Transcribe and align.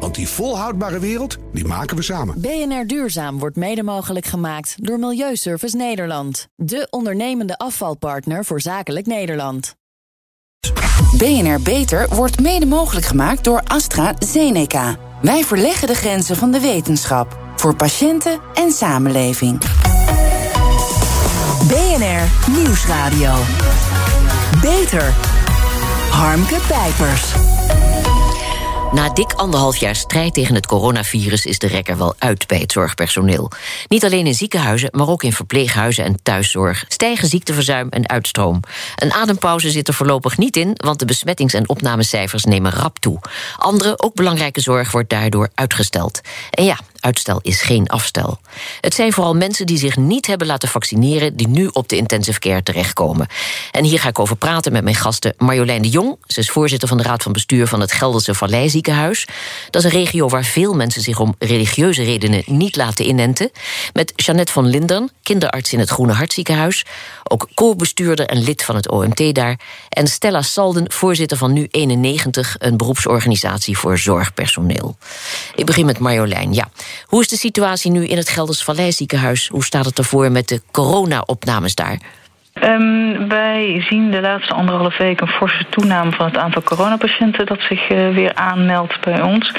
Want 0.00 0.14
die 0.14 0.28
volhoudbare 0.28 0.98
wereld, 0.98 1.36
die 1.52 1.64
maken 1.64 1.96
we 1.96 2.02
samen. 2.02 2.40
BNR 2.40 2.86
Duurzaam 2.86 3.38
wordt 3.38 3.56
mede 3.56 3.82
mogelijk 3.82 4.26
gemaakt 4.26 4.74
door 4.76 4.98
Milieuservice 4.98 5.76
Nederland. 5.76 6.48
De 6.56 6.86
ondernemende 6.90 7.58
afvalpartner 7.58 8.44
voor 8.44 8.60
zakelijk 8.60 9.06
Nederland. 9.06 9.74
BNR 11.16 11.60
Beter 11.60 12.08
wordt 12.08 12.40
mede 12.40 12.66
mogelijk 12.66 13.06
gemaakt 13.06 13.44
door 13.44 13.62
AstraZeneca. 13.64 14.96
Wij 15.22 15.44
verleggen 15.44 15.88
de 15.88 15.94
grenzen 15.94 16.36
van 16.36 16.50
de 16.50 16.60
wetenschap. 16.60 17.38
Voor 17.56 17.76
patiënten 17.76 18.40
en 18.54 18.70
samenleving. 18.70 19.58
BNR 21.68 22.50
Nieuwsradio. 22.50 23.34
Beter. 24.60 25.14
Harmke 26.10 26.58
Pijpers. 26.68 27.53
Na 28.94 29.08
dik 29.08 29.32
anderhalf 29.32 29.76
jaar 29.76 29.96
strijd 29.96 30.34
tegen 30.34 30.54
het 30.54 30.66
coronavirus 30.66 31.46
is 31.46 31.58
de 31.58 31.66
rekker 31.66 31.98
wel 31.98 32.14
uit 32.18 32.46
bij 32.46 32.58
het 32.58 32.72
zorgpersoneel. 32.72 33.50
Niet 33.88 34.04
alleen 34.04 34.26
in 34.26 34.34
ziekenhuizen, 34.34 34.88
maar 34.92 35.08
ook 35.08 35.22
in 35.22 35.32
verpleeghuizen 35.32 36.04
en 36.04 36.22
thuiszorg 36.22 36.84
stijgen 36.88 37.28
ziekteverzuim 37.28 37.88
en 37.88 38.08
uitstroom. 38.08 38.60
Een 38.96 39.12
adempauze 39.12 39.70
zit 39.70 39.88
er 39.88 39.94
voorlopig 39.94 40.38
niet 40.38 40.56
in, 40.56 40.72
want 40.74 40.98
de 40.98 41.04
besmettings- 41.04 41.54
en 41.54 41.68
opnamecijfers 41.68 42.44
nemen 42.44 42.72
rap 42.72 42.98
toe. 42.98 43.18
Andere, 43.56 44.02
ook 44.02 44.14
belangrijke 44.14 44.60
zorg 44.60 44.90
wordt 44.90 45.10
daardoor 45.10 45.48
uitgesteld. 45.54 46.20
En 46.50 46.64
ja, 46.64 46.78
uitstel 47.04 47.38
is 47.42 47.62
geen 47.62 47.88
afstel. 47.88 48.38
Het 48.80 48.94
zijn 48.94 49.12
vooral 49.12 49.34
mensen 49.34 49.66
die 49.66 49.78
zich 49.78 49.96
niet 49.96 50.26
hebben 50.26 50.46
laten 50.46 50.68
vaccineren... 50.68 51.36
die 51.36 51.48
nu 51.48 51.66
op 51.72 51.88
de 51.88 51.96
intensive 51.96 52.38
care 52.38 52.62
terechtkomen. 52.62 53.26
En 53.70 53.84
hier 53.84 54.00
ga 54.00 54.08
ik 54.08 54.18
over 54.18 54.36
praten 54.36 54.72
met 54.72 54.84
mijn 54.84 54.94
gasten 54.94 55.34
Marjolein 55.38 55.82
de 55.82 55.88
Jong. 55.88 56.16
Ze 56.26 56.40
is 56.40 56.50
voorzitter 56.50 56.88
van 56.88 56.96
de 56.96 57.02
Raad 57.02 57.22
van 57.22 57.32
Bestuur 57.32 57.66
van 57.66 57.80
het 57.80 57.92
Gelderse 57.92 58.34
Vallei 58.34 58.68
Ziekenhuis. 58.68 59.26
Dat 59.70 59.84
is 59.84 59.92
een 59.92 59.98
regio 59.98 60.28
waar 60.28 60.44
veel 60.44 60.74
mensen 60.74 61.02
zich 61.02 61.20
om 61.20 61.34
religieuze 61.38 62.02
redenen... 62.02 62.42
niet 62.46 62.76
laten 62.76 63.06
inenten. 63.06 63.50
Met 63.92 64.12
Jeannette 64.16 64.52
van 64.52 64.66
Lindern, 64.66 65.10
kinderarts 65.22 65.72
in 65.72 65.78
het 65.78 65.90
Groene 65.90 66.12
Hartziekenhuis. 66.12 66.84
Ook 67.22 67.48
co-bestuurder 67.54 68.26
en 68.26 68.42
lid 68.42 68.64
van 68.64 68.76
het 68.76 68.90
OMT 68.90 69.34
daar. 69.34 69.58
En 69.88 70.06
Stella 70.06 70.42
Salden, 70.42 70.92
voorzitter 70.92 71.36
van 71.36 71.52
Nu 71.52 71.68
91... 71.70 72.56
een 72.58 72.76
beroepsorganisatie 72.76 73.78
voor 73.78 73.98
zorgpersoneel. 73.98 74.96
Ik 75.54 75.66
begin 75.66 75.86
met 75.86 75.98
Marjolein. 75.98 76.54
Ja, 76.54 76.68
hoe 77.06 77.20
is 77.20 77.28
de 77.28 77.36
situatie 77.36 77.90
nu 77.90 78.06
in 78.06 78.16
het 78.16 78.28
Gelders 78.28 78.62
Vallei 78.62 78.92
ziekenhuis? 78.92 79.48
Hoe 79.48 79.64
staat 79.64 79.84
het 79.84 79.98
ervoor 79.98 80.32
met 80.32 80.48
de 80.48 80.62
corona-opnames 80.70 81.74
daar? 81.74 82.00
Um, 82.62 83.28
wij 83.28 83.84
zien 83.88 84.10
de 84.10 84.20
laatste 84.20 84.54
anderhalf 84.54 84.96
week 84.96 85.20
een 85.20 85.28
forse 85.28 85.64
toename 85.68 86.12
van 86.12 86.26
het 86.26 86.36
aantal 86.36 86.62
coronapatiënten 86.62 87.46
dat 87.46 87.60
zich 87.60 87.90
uh, 87.90 88.14
weer 88.14 88.34
aanmeldt 88.34 89.00
bij 89.00 89.22
ons. 89.22 89.52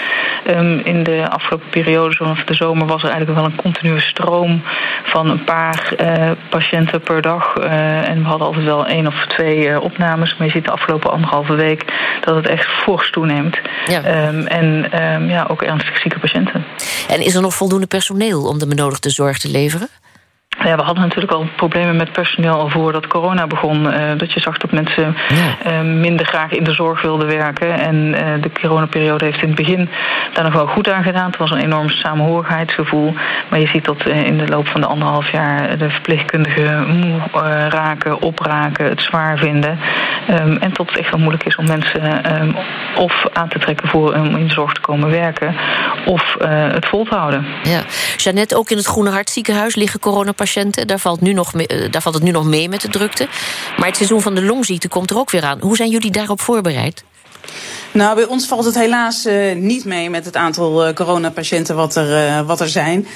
Um, 0.47 0.79
in 0.79 1.03
de 1.03 1.29
afgelopen 1.29 1.69
periode, 1.69 2.15
vanaf 2.15 2.43
de 2.43 2.53
zomer, 2.53 2.87
was 2.87 3.03
er 3.03 3.09
eigenlijk 3.09 3.39
wel 3.39 3.49
een 3.49 3.61
continue 3.61 3.99
stroom 3.99 4.61
van 5.03 5.29
een 5.29 5.43
paar 5.43 5.93
uh, 6.01 6.31
patiënten 6.49 7.01
per 7.01 7.21
dag. 7.21 7.55
Uh, 7.57 8.09
en 8.09 8.21
we 8.21 8.27
hadden 8.27 8.47
altijd 8.47 8.65
wel 8.65 8.85
één 8.85 9.07
of 9.07 9.25
twee 9.27 9.81
opnames. 9.81 10.35
Maar 10.37 10.47
je 10.47 10.53
ziet 10.53 10.65
de 10.65 10.71
afgelopen 10.71 11.11
anderhalve 11.11 11.55
week 11.55 11.83
dat 12.21 12.35
het 12.35 12.47
echt 12.47 12.67
fors 12.67 13.11
toeneemt. 13.11 13.59
Ja. 13.87 14.27
Um, 14.27 14.47
en 14.47 15.27
ja, 15.27 15.45
ook 15.49 15.61
ernstig 15.61 15.97
zieke 15.97 16.19
patiënten. 16.19 16.65
En 17.09 17.21
is 17.21 17.35
er 17.35 17.41
nog 17.41 17.53
voldoende 17.53 17.87
personeel 17.87 18.43
om 18.43 18.59
de 18.59 18.67
benodigde 18.67 19.09
zorg 19.09 19.37
te 19.37 19.49
leveren? 19.49 19.87
Ja, 20.65 20.75
we 20.75 20.83
hadden 20.83 21.03
natuurlijk 21.03 21.31
al 21.31 21.47
problemen 21.55 21.95
met 21.95 22.11
personeel 22.11 22.53
al 22.53 22.69
voordat 22.69 23.07
corona 23.07 23.47
begon. 23.47 23.83
Uh, 23.85 24.17
dat 24.17 24.33
je 24.33 24.39
zag 24.39 24.57
dat 24.57 24.71
mensen 24.71 25.15
ja. 25.27 25.71
uh, 25.71 25.99
minder 25.99 26.25
graag 26.25 26.51
in 26.51 26.63
de 26.63 26.73
zorg 26.73 27.01
wilden 27.01 27.27
werken. 27.27 27.79
En 27.79 27.95
uh, 27.95 28.41
de 28.41 28.51
coronaperiode 28.61 29.25
heeft 29.25 29.41
in 29.41 29.47
het 29.47 29.57
begin 29.57 29.89
daar 30.33 30.43
nog 30.43 30.53
wel 30.53 30.67
goed 30.67 30.89
aan 30.89 31.03
gedaan. 31.03 31.25
Het 31.25 31.37
was 31.37 31.51
een 31.51 31.57
enorm 31.57 31.89
samenhorigheidsgevoel. 31.89 33.13
Maar 33.49 33.59
je 33.59 33.67
ziet 33.67 33.85
dat 33.85 34.05
in 34.05 34.37
de 34.37 34.47
loop 34.47 34.67
van 34.67 34.81
de 34.81 34.87
anderhalf 34.87 35.31
jaar 35.31 35.77
de 35.77 35.89
verpleegkundigen 35.89 36.87
moe 36.87 37.19
raken, 37.69 38.21
opraken, 38.21 38.85
het 38.85 39.01
zwaar 39.01 39.37
vinden. 39.37 39.79
Um, 40.29 40.57
en 40.57 40.71
tot 40.71 40.89
het 40.89 40.97
echt 40.97 41.09
wel 41.09 41.19
moeilijk 41.19 41.45
is 41.45 41.55
om 41.55 41.67
mensen 41.67 42.41
um, 42.41 42.55
of 42.95 43.25
aan 43.33 43.49
te 43.49 43.59
trekken 43.59 43.87
voor 43.87 44.13
om 44.13 44.35
in 44.35 44.47
de 44.47 44.53
zorg 44.53 44.73
te 44.73 44.81
komen 44.81 45.09
werken. 45.09 45.55
Of 46.05 46.35
het 46.73 46.85
vol 46.85 47.05
te 47.05 47.15
houden. 47.15 47.45
Ja. 47.63 47.81
Jeannette, 48.17 48.57
ook 48.57 48.69
in 48.69 48.77
het 48.77 48.85
Groene 48.85 49.09
Hart 49.09 49.29
ziekenhuis 49.29 49.75
liggen 49.75 49.99
coronapatiënten 49.99 50.54
patiënten. 50.55 50.87
Daar 50.87 50.99
valt, 50.99 51.21
nu 51.21 51.33
nog 51.33 51.53
eh, 51.53 51.91
daar 51.91 52.01
valt 52.01 52.15
het 52.15 52.23
nu 52.23 52.31
nog 52.31 52.45
mee 52.45 52.69
met 52.69 52.81
de 52.81 52.87
drukte. 52.87 53.27
Maar 53.77 53.87
het 53.87 53.95
seizoen 53.95 54.21
van 54.21 54.35
de 54.35 54.41
longziekte 54.41 54.87
komt 54.87 55.09
er 55.09 55.17
ook 55.17 55.31
weer 55.31 55.43
aan. 55.43 55.59
Hoe 55.59 55.75
zijn 55.75 55.89
jullie 55.89 56.11
daarop 56.11 56.41
voorbereid? 56.41 57.03
Nou, 57.91 58.15
bij 58.15 58.25
ons 58.25 58.47
valt 58.47 58.65
het 58.65 58.75
helaas 58.75 59.25
uh, 59.25 59.55
niet 59.55 59.85
mee 59.85 60.09
met 60.09 60.25
het 60.25 60.35
aantal 60.35 60.87
uh, 60.87 60.93
coronapatiënten 60.93 61.75
wat 61.75 61.95
er, 61.95 62.45
wat 62.45 62.59
er 62.59 62.69
zijn. 62.69 63.07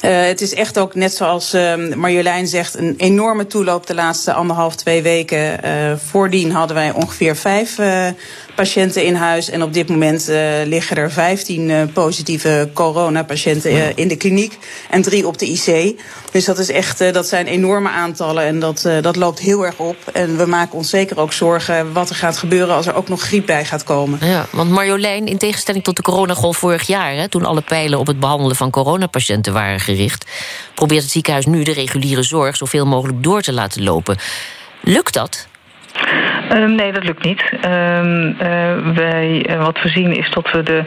het 0.00 0.40
is 0.40 0.54
echt 0.54 0.78
ook, 0.78 0.94
net 0.94 1.14
zoals 1.14 1.52
Marjolein 1.94 2.46
zegt, 2.46 2.78
een 2.78 2.94
enorme 2.96 3.46
toeloop 3.46 3.86
de 3.86 3.94
laatste 3.94 4.32
anderhalf, 4.32 4.76
twee 4.76 5.02
weken. 5.02 5.60
voordien 6.00 6.52
hadden 6.52 6.76
wij 6.76 6.92
ongeveer 6.92 7.36
vijf 7.36 7.78
patiënten 8.54 9.04
in 9.04 9.14
huis. 9.14 9.50
En 9.50 9.62
op 9.62 9.72
dit 9.72 9.88
moment 9.88 10.30
liggen 10.64 10.96
er 10.96 11.12
15 11.12 11.90
positieve 11.92 12.70
coronapatiënten 12.72 13.96
in 13.96 14.08
de 14.08 14.16
kliniek 14.16 14.58
en 14.90 15.02
drie 15.02 15.26
op 15.26 15.38
de 15.38 15.46
IC. 15.46 16.00
Dus 16.30 16.44
dat, 16.44 16.58
is 16.58 16.70
echt, 16.70 17.14
dat 17.14 17.28
zijn 17.28 17.46
enorme 17.46 17.88
aantallen 17.88 18.44
en 18.44 18.60
dat, 18.60 18.88
dat 19.00 19.16
loopt 19.16 19.38
heel 19.38 19.66
erg 19.66 19.78
op. 19.78 19.96
En 20.12 20.36
we 20.36 20.46
maken 20.46 20.76
ons 20.76 20.90
zeker 20.90 21.18
ook 21.18 21.32
zorgen 21.32 21.92
wat 21.92 22.10
er 22.10 22.16
gaat 22.16 22.36
gebeuren 22.36 22.74
als 22.74 22.86
er 22.86 22.94
ook 22.94 23.08
nog 23.08 23.22
griep 23.22 23.46
bij 23.46 23.64
gaat 23.64 23.84
komen. 23.84 24.18
Ja, 24.22 24.46
want 24.50 24.70
Marjolein, 24.70 25.26
in 25.26 25.38
tegenstelling 25.38 25.84
tot 25.84 25.96
de 25.96 26.02
coronagolf 26.02 26.56
vorig 26.56 26.86
jaar... 26.86 27.14
Hè, 27.14 27.28
toen 27.28 27.44
alle 27.44 27.62
pijlen 27.62 27.98
op 27.98 28.06
het 28.06 28.20
behandelen 28.20 28.56
van 28.56 28.70
coronapatiënten 28.70 29.52
waren 29.52 29.80
gericht... 29.80 30.30
probeert 30.74 31.02
het 31.02 31.10
ziekenhuis 31.10 31.46
nu 31.46 31.62
de 31.62 31.72
reguliere 31.72 32.22
zorg 32.22 32.56
zoveel 32.56 32.86
mogelijk 32.86 33.22
door 33.22 33.42
te 33.42 33.52
laten 33.52 33.82
lopen. 33.82 34.18
Lukt 34.80 35.14
dat? 35.14 35.46
Um, 36.52 36.74
nee, 36.74 36.92
dat 36.92 37.04
lukt 37.04 37.24
niet. 37.24 37.52
Um, 37.64 38.26
uh, 38.26 38.36
wij, 38.94 39.46
uh, 39.50 39.64
wat 39.64 39.82
we 39.82 39.88
zien 39.88 40.16
is 40.16 40.30
dat 40.30 40.50
we 40.50 40.62
de 40.62 40.82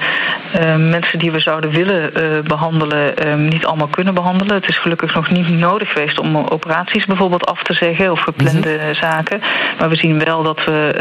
uh, 0.59 0.75
mensen 0.75 1.19
die 1.19 1.31
we 1.31 1.39
zouden 1.39 1.71
willen 1.71 2.11
behandelen 2.43 3.27
um, 3.27 3.47
niet 3.47 3.65
allemaal 3.65 3.87
kunnen 3.87 4.13
behandelen. 4.13 4.55
Het 4.55 4.69
is 4.69 4.79
gelukkig 4.79 5.15
nog 5.15 5.29
niet 5.29 5.49
nodig 5.49 5.91
geweest 5.91 6.19
om 6.19 6.37
operaties 6.37 7.05
bijvoorbeeld 7.05 7.45
af 7.45 7.63
te 7.63 7.73
zeggen 7.73 8.11
of 8.11 8.19
geplande 8.19 8.69
mm 8.69 8.79
-hmm. 8.79 8.95
zaken. 8.95 9.41
Maar 9.79 9.89
we 9.89 9.95
zien 9.95 10.23
wel 10.23 10.43
dat 10.43 10.63
we 10.65 10.95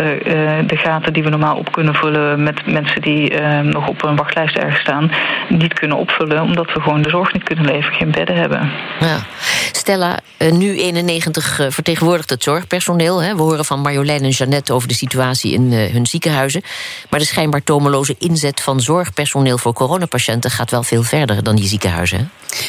de 0.67 0.77
gaten 0.77 1.13
die 1.13 1.23
we 1.23 1.29
normaal 1.29 1.57
op 1.57 1.73
kunnen 1.73 1.95
vullen 1.95 2.43
met 2.43 2.67
mensen 2.67 3.01
die 3.01 3.41
nog 3.63 3.89
op 3.89 4.05
een 4.05 4.17
wachtlijst 4.17 4.57
ergens 4.57 4.81
staan, 4.81 5.11
niet 5.49 5.73
kunnen 5.73 5.97
opvullen 5.97 6.43
omdat 6.43 6.73
we 6.73 6.81
gewoon 6.81 7.03
de 7.03 7.11
zorg 7.11 7.33
niet 7.33 7.43
kunnen 7.43 7.65
leveren, 7.65 7.97
geen 7.97 8.11
bedden 8.11 8.37
hebben. 8.37 8.71
Ja. 9.01 9.19
Stella, 9.73 10.19
nu 10.39 10.77
91 10.79 11.61
vertegenwoordigt 11.69 12.31
het 12.31 12.43
zorgpersoneel. 12.43 13.23
Hè? 13.23 13.37
We 13.37 13.43
horen 13.43 13.65
van 13.65 13.81
Marjolein 13.81 14.23
en 14.23 14.33
Jeannette 14.47 14.73
over 14.73 14.89
de 14.89 14.95
situatie 14.95 15.53
in 15.53 15.73
uh, 15.73 15.93
hun 15.93 16.07
ziekenhuizen. 16.07 16.63
Maar 17.11 17.21
de 17.21 17.27
schijnbaar 17.27 17.63
tomeloze 17.63 18.15
inzet 18.19 18.61
van 18.61 18.81
zorgpersoneel 18.81 19.59
voor 19.59 19.73
coronapatiënten 19.73 20.51
gaat 20.51 20.71
wel 20.71 20.83
veel 20.83 21.03
verder 21.03 21.43
dan 21.43 21.57
die 21.57 21.69
ziekenhuizen. 21.69 22.19
Hè? 22.19 22.25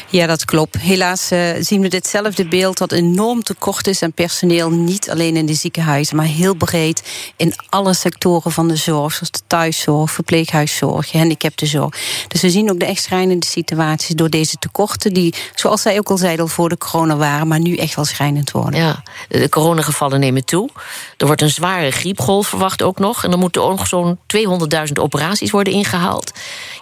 Ja, 0.09 0.25
dat 0.25 0.45
klopt. 0.45 0.77
Helaas 0.77 1.31
uh, 1.31 1.49
zien 1.59 1.81
we 1.81 1.87
ditzelfde 1.87 2.47
beeld 2.47 2.77
dat 2.77 2.91
enorm 2.91 3.43
tekort 3.43 3.87
is 3.87 4.01
aan 4.01 4.13
personeel. 4.13 4.69
Niet 4.69 5.09
alleen 5.09 5.35
in 5.35 5.45
de 5.45 5.53
ziekenhuizen, 5.53 6.15
maar 6.15 6.25
heel 6.25 6.53
breed 6.53 7.03
in 7.35 7.53
alle 7.69 7.93
sectoren 7.93 8.51
van 8.51 8.67
de 8.67 8.75
zorg. 8.75 9.13
Zoals 9.13 9.31
de 9.31 9.39
thuiszorg, 9.47 10.11
verpleeghuiszorg, 10.11 11.09
gehandicaptenzorg. 11.09 11.95
Dus 12.27 12.41
we 12.41 12.49
zien 12.49 12.71
ook 12.71 12.79
de 12.79 12.85
echt 12.85 13.03
schrijnende 13.03 13.45
situaties 13.45 14.15
door 14.15 14.29
deze 14.29 14.55
tekorten. 14.59 15.13
Die, 15.13 15.33
zoals 15.55 15.81
zij 15.81 15.97
ook 15.97 16.09
al 16.09 16.17
zeiden, 16.17 16.45
al 16.45 16.51
voor 16.51 16.69
de 16.69 16.77
corona 16.77 17.15
waren, 17.15 17.47
maar 17.47 17.59
nu 17.59 17.75
echt 17.75 17.95
wel 17.95 18.05
schrijnend 18.05 18.51
worden. 18.51 18.79
Ja, 18.79 19.03
de 19.27 19.49
coronagevallen 19.49 20.19
nemen 20.19 20.45
toe. 20.45 20.69
Er 21.17 21.25
wordt 21.25 21.41
een 21.41 21.49
zware 21.67 21.91
griepgolf 21.91 22.47
verwacht 22.47 22.81
ook 22.81 22.99
nog. 22.99 23.23
En 23.23 23.31
er 23.31 23.37
moeten 23.37 23.63
ook 23.63 23.87
zo'n 23.87 24.17
200.000 24.17 24.93
operaties 24.99 25.51
worden 25.51 25.73
ingehaald. 25.73 26.31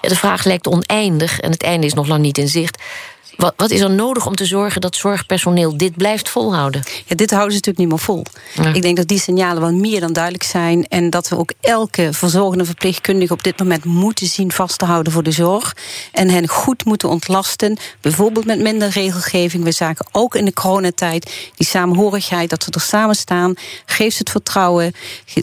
Ja, 0.02 0.10
de 0.10 0.16
vraag 0.16 0.44
lijkt 0.44 0.68
oneindig 0.68 1.40
en 1.40 1.52
het 1.52 1.64
einde 1.64 1.86
is 1.86 1.94
nog 1.94 2.08
lang 2.08 2.22
niet 2.22 2.38
in 2.38 2.48
zicht. 2.48 2.82
Wat, 3.38 3.54
wat, 3.58 3.72
is 3.72 3.82
er 3.82 3.92
nodig 3.92 4.26
om 4.26 4.36
te 4.36 4.46
zorgen 4.46 4.82
dat 4.82 4.96
zorgpersoneel 4.96 5.78
dit 5.78 5.96
blijft 5.98 6.30
volhouden? 6.30 6.84
Ja, 7.06 7.16
dit 7.16 7.32
houden 7.32 7.52
ze 7.52 7.58
natuurlijk 7.58 7.78
niet 7.78 7.88
meer 7.88 8.00
vol. 8.00 8.26
Ik 8.74 8.82
denk 8.82 8.98
dat 8.98 9.08
die 9.08 9.20
signalen 9.20 9.62
wel 9.62 9.74
meer 9.74 10.00
dan 10.00 10.14
duidelijk 10.14 10.44
zijn. 10.44 10.88
En 10.88 11.10
dat 11.10 11.30
we 11.30 11.38
ook 11.38 11.52
elke 11.62 12.14
verzorgende 12.14 12.66
verpleegkundige 12.66 13.34
op 13.34 13.44
dit 13.44 13.60
moment 13.60 13.84
moeten 13.84 14.28
zien 14.28 14.52
vast 14.52 14.78
te 14.78 14.86
houden 14.86 15.14
voor 15.14 15.24
de 15.24 15.32
zorg. 15.32 15.76
En 16.12 16.30
hen 16.30 16.48
goed 16.48 16.86
moeten 16.86 17.10
ontlasten. 17.10 17.78
Bijvoorbeeld 18.02 18.46
met 18.46 18.60
minder 18.60 18.90
regelgeving. 18.90 19.64
We 19.64 19.72
zagen 19.72 20.06
ook 20.12 20.36
in 20.36 20.46
de 20.46 20.54
coronatijd 20.54 21.52
die 21.56 21.68
samenhorigheid, 21.68 22.50
dat 22.50 22.66
we 22.66 22.72
er 22.72 22.82
samen 22.82 23.16
staan. 23.16 23.54
Geef 23.86 24.12
ze 24.12 24.20
het 24.20 24.30
vertrouwen. 24.30 24.94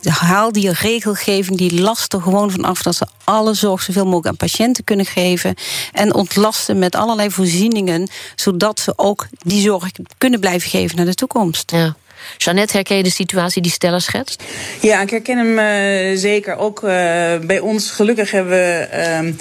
Haal 0.03 0.53
die 0.53 0.73
regelgeving, 0.73 1.59
die 1.59 1.81
lasten 1.81 2.23
gewoon 2.23 2.51
vanaf 2.51 2.83
dat 2.83 2.95
ze 2.95 3.07
alle 3.25 3.55
zorg 3.55 3.83
zoveel 3.83 4.05
mogelijk 4.05 4.27
aan 4.27 4.37
patiënten 4.37 4.85
kunnen 4.85 5.07
geven. 5.07 5.55
En 5.93 6.15
ontlasten 6.15 6.79
met 6.79 6.95
allerlei 6.95 7.31
voorzieningen 7.31 8.09
zodat 8.35 8.81
ze 8.81 8.93
ook 8.97 9.27
die 9.39 9.63
zorg 9.63 9.91
kunnen 10.19 10.41
blijven 10.41 10.71
geven 10.71 10.97
naar 10.97 11.07
de 11.07 11.15
toekomst. 11.15 11.71
Ja. 11.71 11.97
Jeannette, 12.37 12.73
herken 12.73 12.97
je 12.97 13.03
de 13.03 13.11
situatie 13.11 13.63
die 13.63 13.71
Stella 13.71 13.99
schetst? 13.99 14.43
Ja, 14.81 15.01
ik 15.01 15.11
herken 15.11 15.39
hem 15.39 15.59
uh, 15.59 16.19
zeker. 16.19 16.57
Ook 16.57 16.83
uh, 16.83 16.91
bij 17.39 17.59
ons, 17.61 17.91
gelukkig 17.91 18.31
hebben 18.31 18.53
we. 18.53 19.35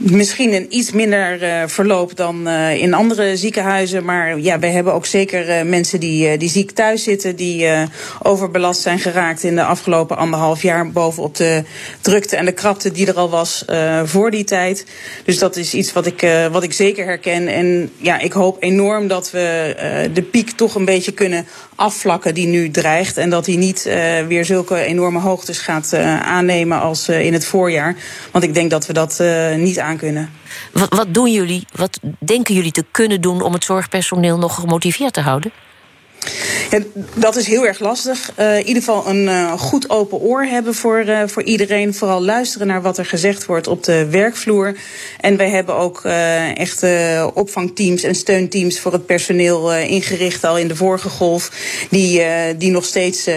Misschien 0.00 0.52
een 0.52 0.66
iets 0.68 0.92
minder 0.92 1.42
uh, 1.42 1.62
verloop 1.66 2.16
dan 2.16 2.48
uh, 2.48 2.82
in 2.82 2.94
andere 2.94 3.36
ziekenhuizen. 3.36 4.04
Maar 4.04 4.38
ja, 4.38 4.58
wij 4.58 4.70
hebben 4.70 4.92
ook 4.92 5.06
zeker 5.06 5.48
uh, 5.48 5.62
mensen 5.62 6.00
die, 6.00 6.36
die 6.36 6.48
ziek 6.48 6.70
thuis 6.70 7.02
zitten. 7.02 7.36
Die 7.36 7.66
overbelast 8.22 8.80
zijn 8.80 8.98
geraakt 8.98 9.42
in 9.42 9.54
de 9.54 9.64
afgelopen 9.64 10.16
anderhalf 10.16 10.62
jaar. 10.62 10.90
Bovenop 10.90 11.36
de 11.36 11.64
drukte 12.00 12.36
en 12.36 12.44
de 12.44 12.52
krapte 12.52 12.92
die 12.92 13.06
er 13.06 13.14
al 13.14 13.30
was 13.30 13.64
voor 14.04 14.30
die 14.30 14.44
tijd. 14.44 14.86
Dus 15.24 15.38
dat 15.38 15.56
is 15.56 15.74
iets 15.74 15.92
wat 15.92 16.06
ik, 16.06 16.26
wat 16.52 16.62
ik 16.62 16.72
zeker 16.72 17.04
herken. 17.04 17.48
En 17.48 17.90
ja, 17.96 18.18
ik 18.18 18.32
hoop 18.32 18.56
enorm 18.60 19.08
dat 19.08 19.30
we 19.30 19.76
de 20.12 20.22
piek 20.22 20.50
toch 20.50 20.74
een 20.74 20.84
beetje 20.84 21.12
kunnen 21.12 21.46
afvlakken 21.74 22.34
die 22.34 22.46
nu 22.46 22.70
dreigt. 22.70 23.16
En 23.16 23.30
dat 23.30 23.44
die 23.44 23.58
niet 23.58 23.90
weer 24.28 24.44
zulke 24.44 24.76
enorme 24.76 25.18
hoogtes 25.18 25.58
gaat 25.58 25.94
aannemen 26.22 26.80
als 26.80 27.08
in 27.08 27.32
het 27.32 27.44
voorjaar. 27.44 27.96
Want 28.32 28.44
ik 28.44 28.54
denk 28.54 28.70
dat 28.70 28.86
we 28.86 28.92
dat 28.92 29.22
niet 29.56 29.78
aan 29.78 29.87
kunnen. 29.96 30.30
Wat, 30.72 30.94
wat 30.94 31.14
doen 31.14 31.32
jullie, 31.32 31.66
wat 31.72 32.00
denken 32.18 32.54
jullie 32.54 32.72
te 32.72 32.84
kunnen 32.90 33.20
doen 33.20 33.42
om 33.42 33.52
het 33.52 33.64
zorgpersoneel 33.64 34.38
nog 34.38 34.54
gemotiveerd 34.54 35.12
te 35.12 35.20
houden? 35.20 35.52
Ja, 36.70 36.78
dat 37.14 37.36
is 37.36 37.46
heel 37.46 37.66
erg 37.66 37.78
lastig. 37.78 38.32
Uh, 38.38 38.58
in 38.58 38.66
ieder 38.66 38.82
geval 38.82 39.06
een 39.06 39.22
uh, 39.22 39.52
goed 39.52 39.90
open 39.90 40.18
oor 40.18 40.42
hebben 40.42 40.74
voor, 40.74 41.04
uh, 41.06 41.22
voor 41.26 41.42
iedereen. 41.42 41.94
Vooral 41.94 42.22
luisteren 42.22 42.66
naar 42.66 42.82
wat 42.82 42.98
er 42.98 43.06
gezegd 43.06 43.46
wordt 43.46 43.66
op 43.66 43.84
de 43.84 44.06
werkvloer. 44.10 44.76
En 45.20 45.36
wij 45.36 45.50
hebben 45.50 45.76
ook 45.76 46.04
echte 46.54 47.30
opvangteams 47.34 48.02
en 48.02 48.14
steunteams 48.14 48.80
voor 48.80 48.92
het 48.92 49.06
personeel 49.06 49.74
ingericht 49.74 50.44
al 50.44 50.58
in 50.58 50.68
de 50.68 50.76
vorige 50.76 51.08
golf. 51.08 51.50
Die, 51.90 52.22
die 52.56 52.70
nog 52.70 52.84
steeds 52.84 53.28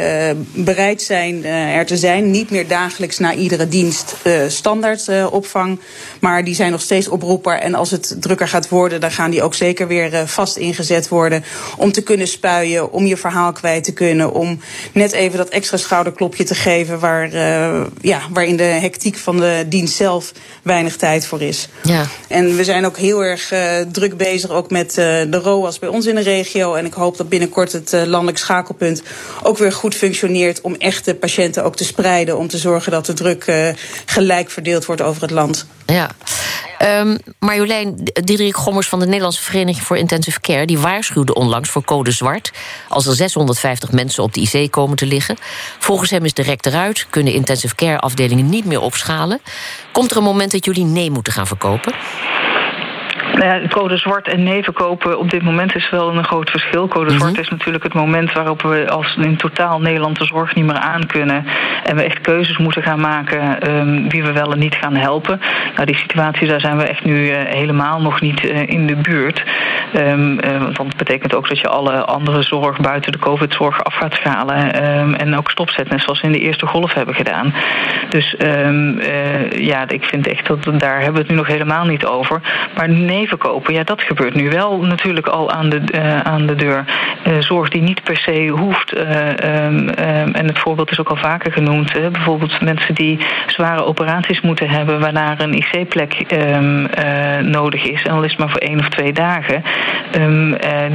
bereid 0.53 1.01
zijn 1.01 1.45
er 1.45 1.85
te 1.85 1.97
zijn. 1.97 2.31
Niet 2.31 2.49
meer 2.49 2.67
dagelijks 2.67 3.17
na 3.17 3.33
iedere 3.33 3.67
dienst 3.67 4.15
standaard 4.47 5.29
opvang. 5.29 5.79
Maar 6.19 6.43
die 6.43 6.55
zijn 6.55 6.71
nog 6.71 6.81
steeds 6.81 7.07
oproepbaar. 7.07 7.59
En 7.59 7.75
als 7.75 7.91
het 7.91 8.15
drukker 8.19 8.47
gaat 8.47 8.69
worden, 8.69 9.01
dan 9.01 9.11
gaan 9.11 9.31
die 9.31 9.43
ook 9.43 9.55
zeker 9.55 9.87
weer 9.87 10.27
vast 10.27 10.57
ingezet 10.57 11.07
worden. 11.07 11.43
Om 11.77 11.91
te 11.91 12.03
kunnen 12.03 12.27
spuien 12.27 12.91
om 12.91 13.05
je 13.05 13.17
verhaal 13.21 13.51
kwijt 13.51 13.83
te 13.83 13.93
kunnen. 13.93 14.33
Om 14.33 14.59
net 14.91 15.11
even 15.11 15.37
dat 15.37 15.49
extra 15.49 15.77
schouderklopje 15.77 16.43
te 16.43 16.55
geven 16.55 16.99
waar, 16.99 17.33
uh, 17.33 17.81
ja, 18.01 18.21
waar 18.29 18.45
in 18.45 18.57
de 18.57 18.63
hectiek 18.63 19.17
van 19.17 19.37
de 19.37 19.65
dienst 19.67 19.95
zelf 19.95 20.31
weinig 20.63 20.95
tijd 20.95 21.25
voor 21.25 21.41
is. 21.41 21.67
Ja. 21.83 22.05
En 22.27 22.55
we 22.55 22.63
zijn 22.63 22.85
ook 22.85 22.97
heel 22.97 23.23
erg 23.23 23.53
uh, 23.53 23.59
druk 23.91 24.17
bezig 24.17 24.49
ook 24.49 24.69
met 24.69 24.89
uh, 24.89 24.95
de 25.27 25.39
ROAS 25.43 25.79
bij 25.79 25.89
ons 25.89 26.05
in 26.05 26.15
de 26.15 26.21
regio. 26.21 26.73
En 26.73 26.85
ik 26.85 26.93
hoop 26.93 27.17
dat 27.17 27.29
binnenkort 27.29 27.71
het 27.71 27.91
landelijk 27.91 28.37
schakelpunt 28.37 29.03
ook 29.43 29.57
weer 29.57 29.73
goed 29.73 29.95
functioneert 29.95 30.61
om 30.61 30.75
echte 30.75 31.15
patiënten 31.15 31.63
ook 31.63 31.75
te 31.75 31.85
spreiden. 31.85 32.37
Om 32.37 32.47
te 32.47 32.57
zorgen 32.57 32.91
dat 32.91 33.05
de 33.05 33.13
druk 33.13 33.73
gelijk 34.05 34.49
verdeeld 34.49 34.85
wordt 34.85 35.01
over 35.01 35.21
het 35.21 35.31
land. 35.31 35.65
Ja. 35.85 36.09
Um, 36.83 37.17
Marjolein 37.39 37.95
Diederik 38.23 38.55
Gommers 38.55 38.87
van 38.87 38.99
de 38.99 39.05
Nederlandse 39.05 39.41
Vereniging 39.41 39.85
voor 39.85 39.97
Intensive 39.97 40.39
Care... 40.39 40.65
die 40.65 40.79
waarschuwde 40.79 41.33
onlangs 41.33 41.69
voor 41.69 41.83
code 41.83 42.11
zwart... 42.11 42.51
als 42.89 43.05
er 43.05 43.15
650 43.15 43.91
mensen 43.91 44.23
op 44.23 44.33
de 44.33 44.41
IC 44.41 44.71
komen 44.71 44.97
te 44.97 45.05
liggen. 45.05 45.37
Volgens 45.79 46.09
hem 46.09 46.25
is 46.25 46.33
de 46.33 46.57
eruit, 46.61 47.07
kunnen 47.09 47.33
intensive 47.33 47.75
care 47.75 47.99
afdelingen 47.99 48.49
niet 48.49 48.65
meer 48.65 48.81
opschalen. 48.81 49.41
Komt 49.91 50.11
er 50.11 50.17
een 50.17 50.23
moment 50.23 50.51
dat 50.51 50.65
jullie 50.65 50.85
nee 50.85 51.11
moeten 51.11 51.33
gaan 51.33 51.47
verkopen? 51.47 51.93
Nou 53.33 53.45
ja, 53.45 53.67
code 53.67 53.97
zwart 53.97 54.27
en 54.27 54.43
nee 54.43 54.63
verkopen 54.63 55.19
op 55.19 55.29
dit 55.29 55.41
moment 55.41 55.75
is 55.75 55.89
wel 55.89 56.15
een 56.15 56.23
groot 56.23 56.49
verschil. 56.49 56.87
Code 56.87 57.09
-hmm. 57.09 57.19
zwart 57.19 57.39
is 57.39 57.49
natuurlijk 57.49 57.83
het 57.83 57.93
moment 57.93 58.33
waarop 58.33 58.61
we 58.61 58.89
als 58.89 59.15
in 59.15 59.35
totaal 59.35 59.81
Nederland 59.81 60.17
de 60.17 60.25
zorg 60.25 60.55
niet 60.55 60.65
meer 60.65 60.75
aan 60.75 61.05
kunnen. 61.05 61.45
En 61.83 61.95
we 61.95 62.03
echt 62.03 62.21
keuzes 62.21 62.57
moeten 62.57 62.83
gaan 62.83 62.99
maken 62.99 63.69
um, 63.69 64.09
wie 64.09 64.23
we 64.23 64.31
wel 64.31 64.51
en 64.51 64.59
niet 64.59 64.75
gaan 64.75 64.95
helpen. 64.95 65.41
Nou, 65.75 65.85
die 65.85 65.95
situatie, 65.95 66.47
daar 66.47 66.59
zijn 66.59 66.77
we 66.77 66.83
echt 66.83 67.03
nu 67.03 67.29
uh, 67.29 67.37
helemaal 67.43 68.01
nog 68.01 68.21
niet 68.21 68.43
uh, 68.43 68.67
in 68.67 68.87
de 68.87 68.95
buurt. 68.95 69.43
Um, 69.95 70.31
uh, 70.31 70.61
want 70.61 70.77
dat 70.77 70.97
betekent 70.97 71.35
ook 71.35 71.49
dat 71.49 71.59
je 71.59 71.67
alle 71.67 72.05
andere 72.05 72.43
zorg 72.43 72.79
buiten 72.79 73.11
de 73.11 73.19
COVID-zorg 73.19 73.83
af 73.83 73.93
gaat 73.93 74.13
schalen. 74.13 74.83
Um, 74.99 75.13
en 75.13 75.37
ook 75.37 75.49
stopzet, 75.49 75.89
net 75.89 76.01
zoals 76.01 76.21
we 76.21 76.27
in 76.27 76.33
de 76.33 76.39
eerste 76.39 76.67
golf 76.67 76.93
hebben 76.93 77.15
gedaan. 77.15 77.53
Dus 78.09 78.35
ja, 79.49 79.87
ik 79.87 80.05
vind 80.05 80.27
echt 80.27 80.47
dat 80.47 80.79
daar 80.79 80.95
hebben 80.95 81.13
we 81.13 81.19
het 81.19 81.29
nu 81.29 81.35
nog 81.35 81.47
helemaal 81.47 81.85
niet 81.85 82.05
over. 82.05 82.41
Maar 82.75 82.89
nee 82.89 83.20
verkopen. 83.27 83.73
Ja, 83.73 83.83
dat 83.83 84.01
gebeurt 84.01 84.35
nu 84.35 84.49
wel 84.49 84.81
natuurlijk 84.81 85.27
al 85.27 85.51
aan 85.51 85.69
de, 85.69 85.81
uh, 85.95 86.19
aan 86.19 86.45
de 86.45 86.55
deur. 86.55 86.85
Uh, 87.27 87.33
zorg 87.39 87.69
die 87.69 87.81
niet 87.81 88.03
per 88.03 88.17
se 88.17 88.47
hoeft. 88.47 88.97
Uh, 88.97 89.65
um, 89.65 89.77
um, 89.77 90.33
en 90.33 90.47
het 90.47 90.59
voorbeeld 90.59 90.91
is 90.91 90.99
ook 90.99 91.09
al 91.09 91.15
vaker 91.15 91.51
genoemd. 91.51 92.11
Bijvoorbeeld 92.11 92.61
mensen 92.61 92.95
die 92.95 93.19
zware 93.47 93.85
operaties 93.85 94.41
moeten 94.41 94.69
hebben... 94.69 94.99
waarna 94.99 95.39
een 95.39 95.53
IC-plek 95.53 96.25
um, 96.31 96.89
nodig 97.49 97.83
is. 97.83 98.03
En 98.03 98.11
al 98.11 98.23
is 98.23 98.31
het 98.31 98.39
maar 98.39 98.49
voor 98.49 98.59
één 98.59 98.79
of 98.79 98.89
twee 98.89 99.13
dagen. 99.13 99.63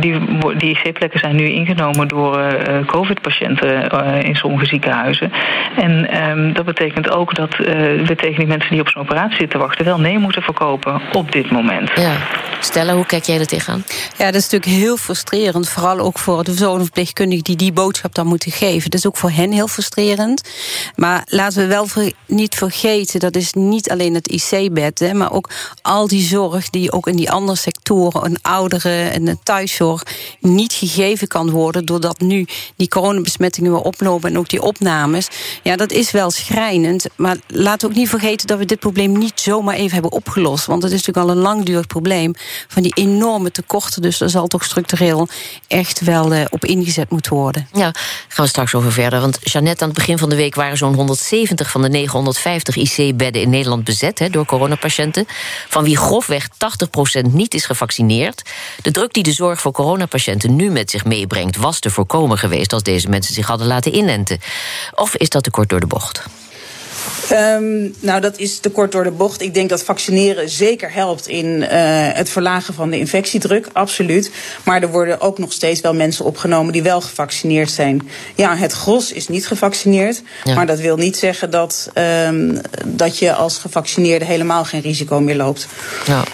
die 0.01 0.21
die 0.57 0.79
IC-plekken 0.79 1.21
zijn 1.21 1.37
nu 1.37 1.45
ingenomen 1.45 2.09
door 2.09 2.39
COVID-patiënten... 2.87 3.89
in 4.25 4.35
sommige 4.35 4.67
ziekenhuizen. 4.67 5.33
En 5.77 6.53
dat 6.53 6.65
betekent 6.65 7.11
ook 7.11 7.35
dat 7.35 7.57
we 7.57 8.15
tegen 8.17 8.39
die 8.39 8.47
mensen 8.47 8.71
die 8.71 8.81
op 8.81 8.89
zo'n 8.89 9.03
operatie 9.03 9.37
zitten 9.37 9.59
wachten... 9.59 9.85
wel 9.85 10.01
nee 10.01 10.19
moeten 10.19 10.43
verkopen 10.43 11.01
op 11.13 11.33
dit 11.33 11.51
moment. 11.51 11.91
Ja. 11.95 12.16
Stella, 12.61 12.95
hoe 12.95 13.07
kijk 13.07 13.25
jij 13.25 13.39
er 13.39 13.47
tegenaan? 13.47 13.85
Ja, 14.19 14.25
dat 14.25 14.35
is 14.35 14.51
natuurlijk 14.51 14.83
heel 14.83 14.97
frustrerend. 14.97 15.69
Vooral 15.69 15.99
ook 15.99 16.19
voor 16.19 16.45
de 16.45 16.55
verpleegkundigen 16.55 17.45
die 17.45 17.57
die 17.57 17.73
boodschap 17.73 18.15
dan 18.15 18.27
moeten 18.27 18.53
geven. 18.53 18.91
Dat 18.91 19.01
is 19.01 19.07
ook 19.07 19.17
voor 19.17 19.31
hen 19.31 19.53
heel 19.53 19.69
frustrerend. 19.69 20.49
Maar 20.97 21.23
laten 21.27 21.59
we 21.59 21.67
wel 21.67 21.87
niet 22.27 22.55
vergeten, 22.55 23.21
dat 23.21 23.37
is 23.37 23.53
niet 23.53 23.91
alleen 23.91 24.15
het 24.15 24.29
IC-bed... 24.29 25.13
maar 25.13 25.33
ook 25.33 25.51
al 25.83 26.09
die 26.09 26.23
zorg 26.23 26.71
die 26.71 26.93
ook 26.93 27.07
in 27.07 27.17
die 27.17 27.31
andere 27.31 27.59
sectoren... 27.59 28.25
een 28.25 28.39
ouderen 28.43 29.13
en 29.13 29.39
thuiszorg 29.43 30.03
niet 30.41 30.73
gegeven 30.73 31.29
kan 31.29 31.51
worden... 31.51 31.85
doordat 31.85 32.21
nu 32.21 32.47
die 32.77 32.89
coronabesmettingen 32.89 33.73
weer 33.73 33.81
oplopen 33.81 34.31
en 34.31 34.39
ook 34.39 34.49
die 34.49 34.63
opnames. 34.63 35.29
Ja, 35.63 35.77
dat 35.77 35.93
is 35.93 36.11
wel 36.11 36.31
schrijnend. 36.31 37.07
Maar 37.17 37.37
laten 37.47 37.89
we 37.89 37.95
ook 37.95 38.01
niet 38.01 38.09
vergeten 38.09 38.47
dat 38.47 38.59
we 38.59 38.65
dit 38.65 38.79
probleem 38.79 39.19
niet 39.19 39.41
zomaar 39.41 39.75
even 39.75 39.93
hebben 39.93 40.13
opgelost. 40.13 40.67
Want 40.67 40.83
het 40.83 40.93
is 40.93 40.99
natuurlijk 41.07 41.27
al 41.27 41.37
een 41.37 41.43
langdurig 41.43 41.87
probleem 41.87 42.06
van 42.69 42.83
die 42.83 42.95
enorme 42.95 43.51
tekorten. 43.51 44.03
Dus 44.03 44.19
daar 44.19 44.29
zal 44.29 44.47
toch 44.47 44.65
structureel 44.65 45.29
echt 45.69 46.01
wel 46.01 46.33
uh, 46.33 46.45
op 46.51 46.65
ingezet 46.65 47.11
moeten 47.11 47.35
worden. 47.35 47.69
Ja, 47.73 47.95
gaan 48.29 48.45
we 48.45 48.51
straks 48.51 48.75
over 48.75 48.93
verder. 48.93 49.21
Want 49.21 49.39
Jeannette, 49.43 49.83
aan 49.83 49.89
het 49.89 49.99
begin 49.99 50.19
van 50.19 50.29
de 50.29 50.37
week 50.37 50.55
waren 50.55 50.77
zo'n 50.77 50.95
170 50.95 51.71
van 51.71 51.83
de 51.83 51.89
950 51.89 52.77
IC-bedden 52.77 53.43
in 53.43 53.51
Nederland 53.51 53.85
bezet 53.85 54.29
door 54.31 54.45
coronapatiënten. 54.45 55.27
Van 55.69 55.85
wie 55.85 55.97
grofweg 55.97 56.49
80% 56.49 56.51
niet 57.31 57.55
is 57.55 57.65
gevaccineerd. 57.65 58.43
De 58.83 58.91
druk 58.91 59.13
die 59.13 59.23
de 59.23 59.33
zorg 59.33 59.61
voor 59.61 59.73
coronapatiënten 59.73 60.57
nu 60.57 60.71
met 60.71 60.91
zich 60.91 61.05
meebrengt, 61.05 61.57
was 61.57 61.79
te 61.79 61.91
voorkomen 61.91 62.39
geweest 62.39 62.73
als 62.73 62.83
deze 62.83 63.09
mensen 63.09 63.35
zich 63.35 63.47
hadden 63.47 63.67
laten 63.67 63.95
inenten. 63.97 64.41
Of 64.95 65.15
is 65.17 65.29
dat 65.29 65.43
te 65.43 65.51
kort 65.51 65.69
door 65.69 65.81
de 65.81 65.87
bocht? 65.87 66.25
Um, 67.33 67.95
nou, 68.01 68.21
dat 68.21 68.39
is 68.39 68.59
te 68.59 68.71
kort 68.71 68.93
door 68.93 69.05
de 69.05 69.11
bocht. 69.11 69.43
Ik 69.43 69.55
denk 69.55 69.69
dat 69.69 69.85
vaccineren 69.85 70.49
zeker 70.49 70.93
helpt 70.93 71.29
in 71.29 71.47
uh, 71.47 71.69
het 72.13 72.31
verlagen 72.31 72.75
van 72.75 72.91
de 72.91 72.99
infectiedruk, 72.99 73.69
absoluut. 73.73 74.31
Maar 74.65 74.83
er 74.83 74.91
worden 74.91 75.21
ook 75.21 75.39
nog 75.39 75.53
steeds 75.53 75.81
wel 75.81 75.95
mensen 75.95 76.25
opgenomen 76.25 76.73
die 76.73 76.83
wel 76.83 77.01
gevaccineerd 77.01 77.71
zijn. 77.71 78.09
Ja, 78.35 78.57
het 78.57 78.73
gros 78.73 79.13
is 79.13 79.29
niet 79.29 79.47
gevaccineerd. 79.47 80.23
Ja. 80.45 80.55
Maar 80.55 80.67
dat 80.67 80.79
wil 80.79 80.97
niet 80.97 81.17
zeggen 81.17 81.51
dat, 81.51 81.91
um, 81.95 82.61
dat 82.85 83.19
je 83.19 83.35
als 83.35 83.59
gevaccineerde 83.59 84.25
helemaal 84.25 84.65
geen 84.65 84.81
risico 84.81 85.21
meer 85.21 85.37
loopt. 85.37 85.67
Ja. 86.07 86.25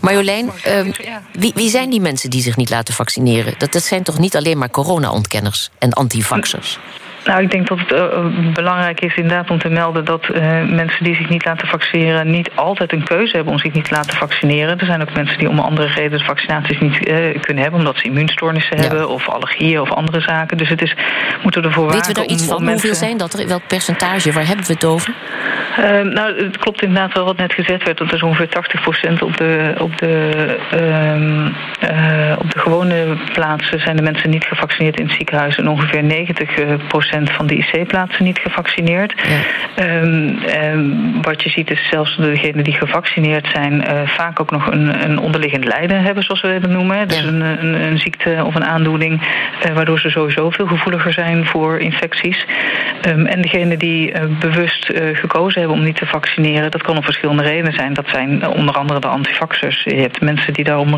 Marjolein, 0.00 0.50
um, 0.68 0.92
wie, 1.32 1.52
wie 1.54 1.70
zijn 1.70 1.90
die 1.90 2.00
mensen 2.00 2.30
die 2.30 2.42
zich 2.42 2.56
niet 2.56 2.70
laten 2.70 2.94
vaccineren? 2.94 3.54
Dat, 3.58 3.72
dat 3.72 3.82
zijn 3.82 4.02
toch 4.02 4.18
niet 4.18 4.36
alleen 4.36 4.58
maar 4.58 4.70
corona-ontkenners 4.70 5.70
en 5.78 5.92
antivaxers? 5.92 6.78
Nou, 7.24 7.42
ik 7.42 7.50
denk 7.50 7.68
dat 7.68 7.78
het 7.78 7.92
uh, 7.92 8.52
belangrijk 8.52 9.00
is 9.00 9.14
inderdaad 9.14 9.50
om 9.50 9.58
te 9.58 9.68
melden 9.68 10.04
dat 10.04 10.28
uh, 10.28 10.62
mensen 10.68 11.04
die 11.04 11.14
zich 11.14 11.28
niet 11.28 11.44
laten 11.44 11.68
vaccineren 11.68 12.30
niet 12.30 12.50
altijd 12.54 12.92
een 12.92 13.04
keuze 13.04 13.34
hebben 13.36 13.52
om 13.52 13.58
zich 13.58 13.72
niet 13.72 13.84
te 13.84 13.94
laten 13.94 14.16
vaccineren. 14.16 14.78
Er 14.78 14.86
zijn 14.86 15.02
ook 15.02 15.14
mensen 15.14 15.38
die 15.38 15.48
om 15.48 15.58
andere 15.58 15.88
redenen 15.88 16.24
vaccinaties 16.24 16.78
niet 16.78 17.08
uh, 17.08 17.40
kunnen 17.40 17.62
hebben, 17.62 17.80
omdat 17.80 17.96
ze 17.96 18.04
immuunstoornissen 18.04 18.76
ja. 18.76 18.82
hebben 18.82 19.08
of 19.08 19.28
allergieën 19.28 19.80
of 19.80 19.90
andere 19.90 20.20
zaken. 20.20 20.56
Dus 20.56 20.68
het 20.68 20.82
is, 20.82 20.94
moeten 21.42 21.62
we 21.62 21.68
ervoor 21.68 21.90
Weten 21.90 22.14
we 22.14 22.20
er 22.20 22.28
iets 22.28 22.46
van? 22.46 22.68
Hoeveel 22.68 22.94
zijn 22.94 23.16
dat 23.16 23.38
er? 23.38 23.46
Welk 23.46 23.66
percentage? 23.66 24.32
Waar 24.32 24.46
hebben 24.46 24.66
we 24.66 24.72
het 24.72 24.84
over? 24.84 25.14
nou, 26.02 26.44
het 26.44 26.58
klopt 26.58 26.82
inderdaad 26.82 27.12
wel 27.12 27.24
wat 27.24 27.36
net 27.36 27.52
gezegd 27.52 27.84
werd, 27.84 27.98
dat 27.98 28.12
er 28.12 28.24
ongeveer 28.24 28.48
80% 29.10 29.18
op 29.18 29.36
de, 29.36 29.74
op 29.78 29.98
de, 29.98 30.56
op 32.38 32.50
de 32.50 32.58
gewone 32.58 33.16
plaatsen 33.32 33.80
zijn 33.80 33.96
de 33.96 34.02
mensen 34.02 34.30
niet 34.30 34.44
gevaccineerd 34.44 34.98
in 34.98 35.06
het 35.06 35.14
ziekenhuis 35.14 35.56
en 35.56 35.68
ongeveer 35.68 36.26
90% 37.09 37.09
van 37.10 37.46
de 37.46 37.54
IC-plaatsen 37.56 38.24
niet 38.24 38.38
gevaccineerd. 38.38 39.14
Ja. 39.76 40.00
Um, 40.02 40.38
um, 40.62 41.22
wat 41.22 41.42
je 41.42 41.50
ziet 41.50 41.70
is 41.70 41.88
zelfs 41.90 42.16
degenen 42.16 42.64
die 42.64 42.74
gevaccineerd 42.74 43.46
zijn... 43.52 43.72
Uh, 43.72 44.08
vaak 44.08 44.40
ook 44.40 44.50
nog 44.50 44.66
een, 44.66 45.04
een, 45.04 45.18
onderliggend 45.18 45.64
lijden 45.64 46.02
hebben, 46.02 46.22
zoals 46.22 46.40
we 46.40 46.48
het 46.48 46.68
noemen. 46.68 47.08
Dus 47.08 47.20
ja. 47.20 47.26
een, 47.26 47.40
een, 47.40 47.74
een, 47.82 47.98
ziekte 47.98 48.42
of 48.44 48.54
een 48.54 48.64
aandoening... 48.64 49.22
Uh, 49.66 49.74
waardoor 49.74 50.00
ze 50.00 50.10
sowieso 50.10 50.50
veel 50.50 50.66
gevoeliger 50.66 51.12
zijn 51.12 51.46
voor 51.46 51.78
infecties. 51.78 52.46
Um, 53.08 53.26
en 53.26 53.42
degenen 53.42 53.78
die 53.78 54.12
uh, 54.12 54.20
bewust 54.40 54.92
gekozen 55.12 55.60
hebben 55.60 55.78
om 55.78 55.84
niet 55.84 55.96
te 55.96 56.06
vaccineren... 56.06 56.70
dat 56.70 56.82
kan 56.82 56.96
om 56.96 57.02
verschillende 57.02 57.42
redenen 57.42 57.72
zijn. 57.72 57.94
Dat 57.94 58.08
zijn 58.08 58.46
onder 58.48 58.74
andere 58.74 59.00
de 59.00 59.06
antivaxers. 59.06 59.82
Je 59.84 60.00
hebt 60.00 60.20
mensen 60.20 60.52
die 60.52 60.64
daar 60.64 60.78
om 60.78 60.94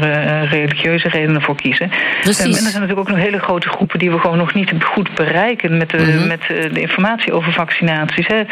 religieuze 0.51 1.09
redenen 1.09 1.43
voor 1.43 1.57
kiezen. 1.57 1.91
en 1.91 2.29
er 2.29 2.35
zijn 2.35 2.53
natuurlijk 2.63 2.99
ook 2.99 3.09
nog 3.09 3.19
hele 3.19 3.39
grote 3.39 3.69
groepen... 3.69 3.99
die 3.99 4.11
we 4.11 4.19
gewoon 4.19 4.39
nog 4.39 4.55
niet 4.55 4.73
goed 4.81 5.15
bereiken 5.15 5.77
met 5.77 5.91
de 5.91 6.02
mm-hmm. 6.07 6.27
met 6.27 6.43
de 6.47 6.81
informatie 6.81 7.33
over 7.33 7.53
vaccinaties. 7.53 8.27
Hè. 8.27 8.43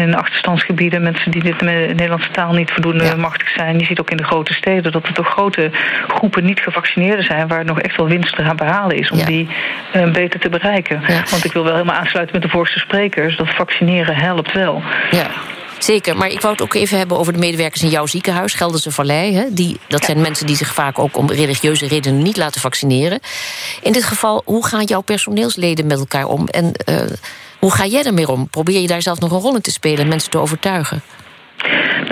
In 0.00 0.14
achterstandsgebieden, 0.14 1.02
mensen 1.02 1.30
die 1.30 1.42
dit 1.42 1.60
met 1.60 1.88
de 1.88 1.94
Nederlandse 1.94 2.30
taal 2.30 2.52
niet 2.52 2.70
voldoende 2.70 3.04
ja. 3.04 3.16
machtig 3.16 3.48
zijn. 3.48 3.78
Je 3.78 3.84
ziet 3.84 4.00
ook 4.00 4.10
in 4.10 4.16
de 4.16 4.24
grote 4.24 4.52
steden 4.52 4.92
dat 4.92 5.06
er 5.06 5.14
toch 5.14 5.28
grote 5.28 5.70
groepen 6.08 6.44
niet 6.44 6.60
gevaccineerden 6.60 7.24
zijn... 7.24 7.48
waar 7.48 7.64
nog 7.64 7.80
echt 7.80 7.96
wel 7.96 8.08
winst 8.08 8.36
te 8.36 8.44
gaan 8.44 8.56
behalen 8.56 8.96
is 8.96 9.10
om 9.10 9.18
ja. 9.18 9.24
die 9.24 9.48
uh, 9.96 10.12
beter 10.12 10.40
te 10.40 10.48
bereiken. 10.48 11.02
Ja. 11.06 11.22
Want 11.30 11.44
ik 11.44 11.52
wil 11.52 11.64
wel 11.64 11.72
helemaal 11.72 11.96
aansluiten 11.96 12.34
met 12.34 12.44
de 12.44 12.50
vorige 12.50 12.78
sprekers... 12.78 13.36
dat 13.36 13.54
vaccineren 13.54 14.16
helpt 14.16 14.52
wel. 14.52 14.82
Ja. 15.10 15.26
Zeker, 15.82 16.16
maar 16.16 16.28
ik 16.28 16.40
wou 16.40 16.52
het 16.52 16.62
ook 16.62 16.74
even 16.74 16.98
hebben 16.98 17.18
over 17.18 17.32
de 17.32 17.38
medewerkers 17.38 17.82
in 17.82 17.88
jouw 17.88 18.06
ziekenhuis, 18.06 18.54
Gelderse 18.54 18.90
Vallei. 18.90 19.34
Hè? 19.34 19.44
Die, 19.50 19.80
dat 19.88 20.04
zijn 20.04 20.20
mensen 20.20 20.46
die 20.46 20.56
zich 20.56 20.74
vaak 20.74 20.98
ook 20.98 21.16
om 21.16 21.30
religieuze 21.30 21.86
redenen 21.86 22.22
niet 22.22 22.36
laten 22.36 22.60
vaccineren. 22.60 23.20
In 23.82 23.92
dit 23.92 24.04
geval, 24.04 24.42
hoe 24.44 24.66
gaan 24.66 24.84
jouw 24.84 25.00
personeelsleden 25.00 25.86
met 25.86 25.98
elkaar 25.98 26.26
om? 26.26 26.48
En 26.48 26.72
uh, 26.88 26.96
hoe 27.58 27.72
ga 27.72 27.86
jij 27.86 28.04
ermee 28.04 28.28
om? 28.28 28.48
Probeer 28.48 28.80
je 28.80 28.86
daar 28.86 29.02
zelf 29.02 29.20
nog 29.20 29.30
een 29.30 29.40
rol 29.40 29.54
in 29.54 29.60
te 29.60 29.70
spelen 29.70 29.98
en 29.98 30.08
mensen 30.08 30.30
te 30.30 30.38
overtuigen? 30.38 31.02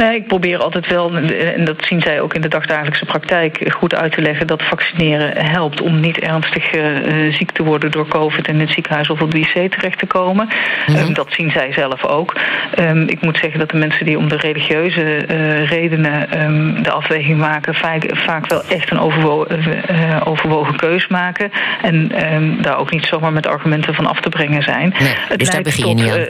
Nee, 0.01 0.17
ik 0.17 0.27
probeer 0.27 0.59
altijd 0.59 0.87
wel, 0.87 1.17
en 1.17 1.65
dat 1.65 1.85
zien 1.85 2.01
zij 2.01 2.21
ook 2.21 2.35
in 2.35 2.41
de 2.41 2.49
dagdagelijkse 2.49 3.05
praktijk, 3.05 3.73
goed 3.73 3.95
uit 3.95 4.13
te 4.13 4.23
leggen 4.23 4.47
dat 4.47 4.63
vaccineren 4.63 5.47
helpt 5.47 5.81
om 5.81 6.01
niet 6.01 6.19
ernstig 6.19 6.75
uh, 6.75 7.35
ziek 7.35 7.51
te 7.51 7.63
worden 7.63 7.91
door 7.91 8.09
COVID 8.09 8.47
en 8.47 8.55
in 8.55 8.61
het 8.61 8.71
ziekenhuis 8.71 9.11
of 9.11 9.21
op 9.21 9.31
de 9.31 9.39
IC 9.39 9.73
terecht 9.73 9.99
te 9.99 10.07
komen. 10.07 10.49
Mm 10.87 10.95
-hmm. 10.95 11.07
um, 11.07 11.15
dat 11.15 11.27
zien 11.31 11.51
zij 11.51 11.73
zelf 11.73 12.05
ook. 12.05 12.37
Um, 12.79 13.09
ik 13.09 13.21
moet 13.21 13.39
zeggen 13.39 13.59
dat 13.59 13.71
de 13.71 13.77
mensen 13.77 14.05
die 14.05 14.19
om 14.19 14.29
de 14.29 14.37
religieuze 14.37 15.27
uh, 15.31 15.69
redenen 15.69 16.43
um, 16.43 16.83
de 16.83 16.91
afweging 16.91 17.39
maken, 17.39 17.75
vaak, 17.75 18.05
vaak 18.13 18.47
wel 18.47 18.63
echt 18.69 18.91
een 18.91 19.01
overwo 19.01 19.47
uh, 19.51 20.21
overwogen 20.25 20.77
keus 20.77 21.09
maken. 21.09 21.51
En 21.83 22.09
daar 22.61 22.79
ook 22.79 22.91
niet 22.91 23.07
zomaar 23.07 23.33
met 23.33 23.47
argumenten 23.47 23.95
van 23.95 24.07
af 24.07 24.21
te 24.21 24.29
brengen 24.29 24.63
zijn. 24.63 24.95
Nee, 24.99 25.15
het 25.29 25.39
dus 25.39 25.51
daar 25.51 25.63
begin 25.63 25.89
je 25.89 25.95
niet 25.95 26.11
aan. 26.11 26.27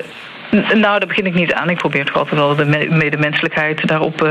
Nou, 0.50 0.98
daar 0.98 1.06
begin 1.06 1.26
ik 1.26 1.34
niet 1.34 1.52
aan. 1.52 1.70
Ik 1.70 1.76
probeer 1.76 2.04
toch 2.04 2.16
altijd 2.16 2.40
wel 2.40 2.54
de 2.56 2.88
medemenselijkheid 2.90 3.86
daarop. 3.86 4.22
Uh, 4.24 4.30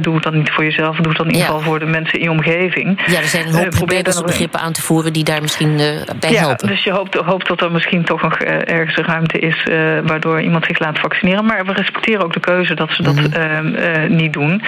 doe 0.00 0.14
het 0.14 0.22
dan 0.22 0.36
niet 0.36 0.50
voor 0.50 0.64
jezelf, 0.64 0.96
doe 0.96 1.08
het 1.08 1.16
dan 1.16 1.26
in 1.26 1.32
ieder 1.32 1.46
geval 1.46 1.62
voor 1.62 1.78
de 1.78 1.86
mensen 1.86 2.18
in 2.18 2.24
je 2.24 2.30
omgeving. 2.30 3.00
Ja, 3.06 3.18
er 3.18 3.24
zijn 3.24 3.46
een 3.46 3.54
hoop 3.54 3.92
uh, 3.92 4.22
begrippen 4.22 4.60
aan 4.60 4.72
te 4.72 4.82
voeren 4.82 5.12
die 5.12 5.24
daar 5.24 5.40
misschien 5.40 5.70
uh, 5.70 5.78
bij 6.20 6.30
ja, 6.30 6.38
helpen. 6.38 6.68
Dus 6.68 6.84
je 6.84 6.90
hoopt, 6.90 7.14
hoopt 7.14 7.46
dat 7.46 7.60
er 7.60 7.72
misschien 7.72 8.04
toch 8.04 8.22
nog 8.22 8.38
ergens 8.38 8.96
een 8.96 9.04
ruimte 9.04 9.38
is 9.38 9.66
waardoor 10.04 10.40
iemand 10.40 10.64
zich 10.64 10.78
laat 10.78 10.98
vaccineren. 10.98 11.44
Maar 11.44 11.64
we 11.64 11.72
respecteren 11.72 12.24
ook 12.24 12.32
de 12.32 12.40
keuze 12.40 12.74
dat 12.74 12.90
ze 12.90 13.02
dat 13.02 13.14
mm 13.14 13.32
-hmm. 13.32 14.16
niet 14.16 14.32
doen. 14.32 14.62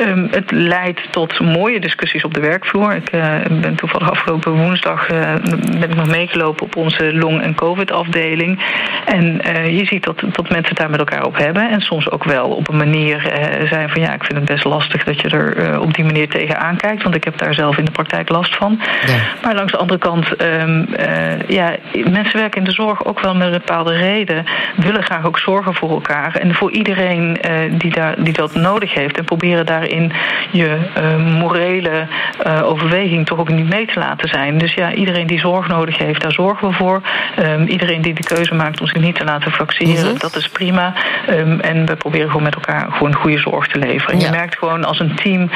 Um, 0.00 0.28
het 0.30 0.50
leidt 0.50 1.00
tot 1.10 1.40
mooie 1.40 1.80
discussies 1.80 2.24
op 2.24 2.34
de 2.34 2.40
werkvloer. 2.40 2.94
Ik 2.94 3.10
ben 3.60 3.74
toevallig 3.74 4.10
afgelopen 4.10 4.52
woensdag 4.52 5.06
ben 5.06 5.82
ik 5.82 5.94
nog 5.94 6.06
meegelopen 6.06 6.64
op 6.64 6.76
onze 6.76 7.14
long- 7.14 7.42
en 7.42 7.54
covid-afdeling. 7.54 8.62
En 9.04 9.40
je 9.74 9.84
ziet 9.84 10.04
dat 10.04 10.22
dat 10.32 10.41
mensen 10.48 10.68
het 10.68 10.78
daar 10.78 10.90
met 10.90 10.98
elkaar 10.98 11.24
op 11.24 11.36
hebben. 11.36 11.70
En 11.70 11.80
soms 11.80 12.10
ook 12.10 12.24
wel 12.24 12.48
op 12.48 12.68
een 12.68 12.76
manier 12.76 13.16
uh, 13.16 13.68
zijn 13.68 13.88
van 13.88 14.00
ja, 14.00 14.12
ik 14.12 14.24
vind 14.24 14.38
het 14.38 14.44
best 14.44 14.64
lastig 14.64 15.04
dat 15.04 15.20
je 15.20 15.28
er 15.28 15.70
uh, 15.70 15.80
op 15.80 15.94
die 15.94 16.04
manier 16.04 16.28
tegenaan 16.28 16.76
kijkt. 16.76 17.02
Want 17.02 17.14
ik 17.14 17.24
heb 17.24 17.38
daar 17.38 17.54
zelf 17.54 17.76
in 17.78 17.84
de 17.84 17.90
praktijk 17.90 18.28
last 18.28 18.56
van. 18.56 18.80
Ja. 19.06 19.14
Maar 19.42 19.54
langs 19.54 19.72
de 19.72 19.78
andere 19.78 19.98
kant, 19.98 20.42
um, 20.42 20.86
uh, 20.98 21.48
ja, 21.48 21.76
mensen 21.92 22.38
werken 22.38 22.58
in 22.58 22.64
de 22.64 22.72
zorg 22.72 23.04
ook 23.04 23.20
wel 23.20 23.34
met 23.34 23.46
een 23.46 23.52
bepaalde 23.52 23.96
reden. 23.96 24.44
Willen 24.76 25.02
graag 25.02 25.26
ook 25.26 25.38
zorgen 25.38 25.74
voor 25.74 25.90
elkaar. 25.90 26.36
En 26.36 26.54
voor 26.54 26.70
iedereen 26.70 27.38
die, 27.70 27.90
daar, 27.90 28.14
die 28.18 28.32
dat 28.32 28.54
nodig 28.54 28.94
heeft. 28.94 29.18
En 29.18 29.24
proberen 29.24 29.66
daarin 29.66 30.12
je 30.50 30.78
morele 31.38 32.06
overweging 32.62 33.26
toch 33.26 33.38
ook 33.38 33.48
niet 33.48 33.68
mee 33.68 33.86
te 33.86 33.98
laten 33.98 34.28
zijn. 34.28 34.58
Dus 34.58 34.74
ja, 34.74 34.92
iedereen 34.92 35.26
die 35.26 35.38
zorg 35.38 35.68
nodig 35.68 35.98
heeft, 35.98 36.22
daar 36.22 36.32
zorgen 36.32 36.68
we 36.68 36.74
voor. 36.74 37.00
Um, 37.38 37.66
iedereen 37.66 38.02
die 38.02 38.14
de 38.14 38.22
keuze 38.22 38.54
maakt 38.54 38.80
om 38.80 38.86
zich 38.86 39.00
niet 39.00 39.14
te 39.14 39.24
laten 39.24 39.50
vaccineren, 39.50 40.02
mm-hmm. 40.02 40.18
dat 40.18 40.31
is 40.36 40.48
prima. 40.48 40.94
Um, 41.30 41.60
en 41.60 41.86
we 41.86 41.96
proberen 41.96 42.26
gewoon 42.26 42.42
met 42.42 42.54
elkaar 42.54 42.92
gewoon 42.92 43.14
goede 43.14 43.38
zorg 43.38 43.66
te 43.66 43.78
leveren. 43.78 44.14
En 44.14 44.20
ja. 44.20 44.24
je 44.24 44.30
merkt 44.30 44.58
gewoon 44.58 44.84
als 44.84 45.00
een 45.00 45.16
team 45.16 45.50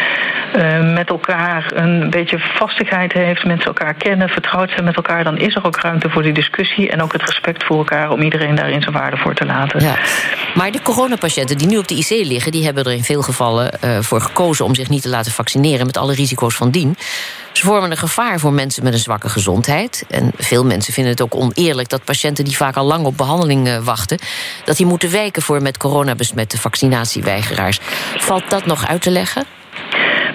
uh, 0.56 0.94
met 0.94 1.08
elkaar 1.08 1.70
een 1.74 2.10
beetje 2.10 2.38
vastigheid 2.38 3.12
heeft, 3.12 3.44
mensen 3.44 3.66
elkaar 3.66 3.94
kennen, 3.94 4.28
vertrouwd 4.28 4.70
zijn 4.70 4.84
met 4.84 4.96
elkaar, 4.96 5.24
dan 5.24 5.38
is 5.38 5.54
er 5.54 5.64
ook 5.64 5.80
ruimte 5.80 6.10
voor 6.10 6.22
die 6.22 6.32
discussie 6.32 6.90
en 6.90 7.02
ook 7.02 7.12
het 7.12 7.22
respect 7.22 7.64
voor 7.64 7.76
elkaar 7.76 8.10
om 8.10 8.20
iedereen 8.20 8.54
daarin 8.54 8.82
zijn 8.82 8.94
waarde 8.94 9.16
voor 9.16 9.34
te 9.34 9.46
laten. 9.46 9.80
Ja. 9.80 9.96
Maar 10.54 10.70
de 10.70 10.82
coronapatiënten 10.82 11.58
die 11.58 11.68
nu 11.68 11.78
op 11.78 11.88
de 11.88 11.94
IC 11.94 12.26
liggen, 12.26 12.52
die 12.52 12.64
hebben 12.64 12.84
er 12.84 12.92
in 12.92 13.04
veel 13.04 13.22
gevallen 13.22 13.70
uh, 13.84 13.98
voor 14.00 14.20
gekozen 14.20 14.64
om 14.64 14.74
zich 14.74 14.88
niet 14.88 15.02
te 15.02 15.08
laten 15.08 15.32
vaccineren 15.32 15.86
met 15.86 15.96
alle 15.96 16.14
risico's 16.14 16.54
van 16.54 16.70
dien. 16.70 16.96
Ze 17.56 17.64
vormen 17.64 17.90
een 17.90 17.96
gevaar 17.96 18.38
voor 18.38 18.52
mensen 18.52 18.84
met 18.84 18.92
een 18.92 18.98
zwakke 18.98 19.28
gezondheid. 19.28 20.04
En 20.10 20.32
veel 20.36 20.64
mensen 20.64 20.92
vinden 20.92 21.12
het 21.12 21.22
ook 21.22 21.34
oneerlijk 21.34 21.88
dat 21.88 22.04
patiënten 22.04 22.44
die 22.44 22.56
vaak 22.56 22.76
al 22.76 22.84
lang 22.84 23.04
op 23.04 23.16
behandeling 23.16 23.68
uh, 23.68 23.78
wachten, 23.78 24.18
dat 24.66 24.76
die 24.76 24.86
moeten 24.86 25.10
wijken 25.10 25.42
voor 25.42 25.62
met 25.62 25.76
corona 25.76 26.14
besmette 26.14 26.58
vaccinatieweigeraars. 26.58 27.78
Valt 28.16 28.50
dat 28.50 28.66
nog 28.66 28.86
uit 28.86 29.02
te 29.02 29.10
leggen? 29.10 29.44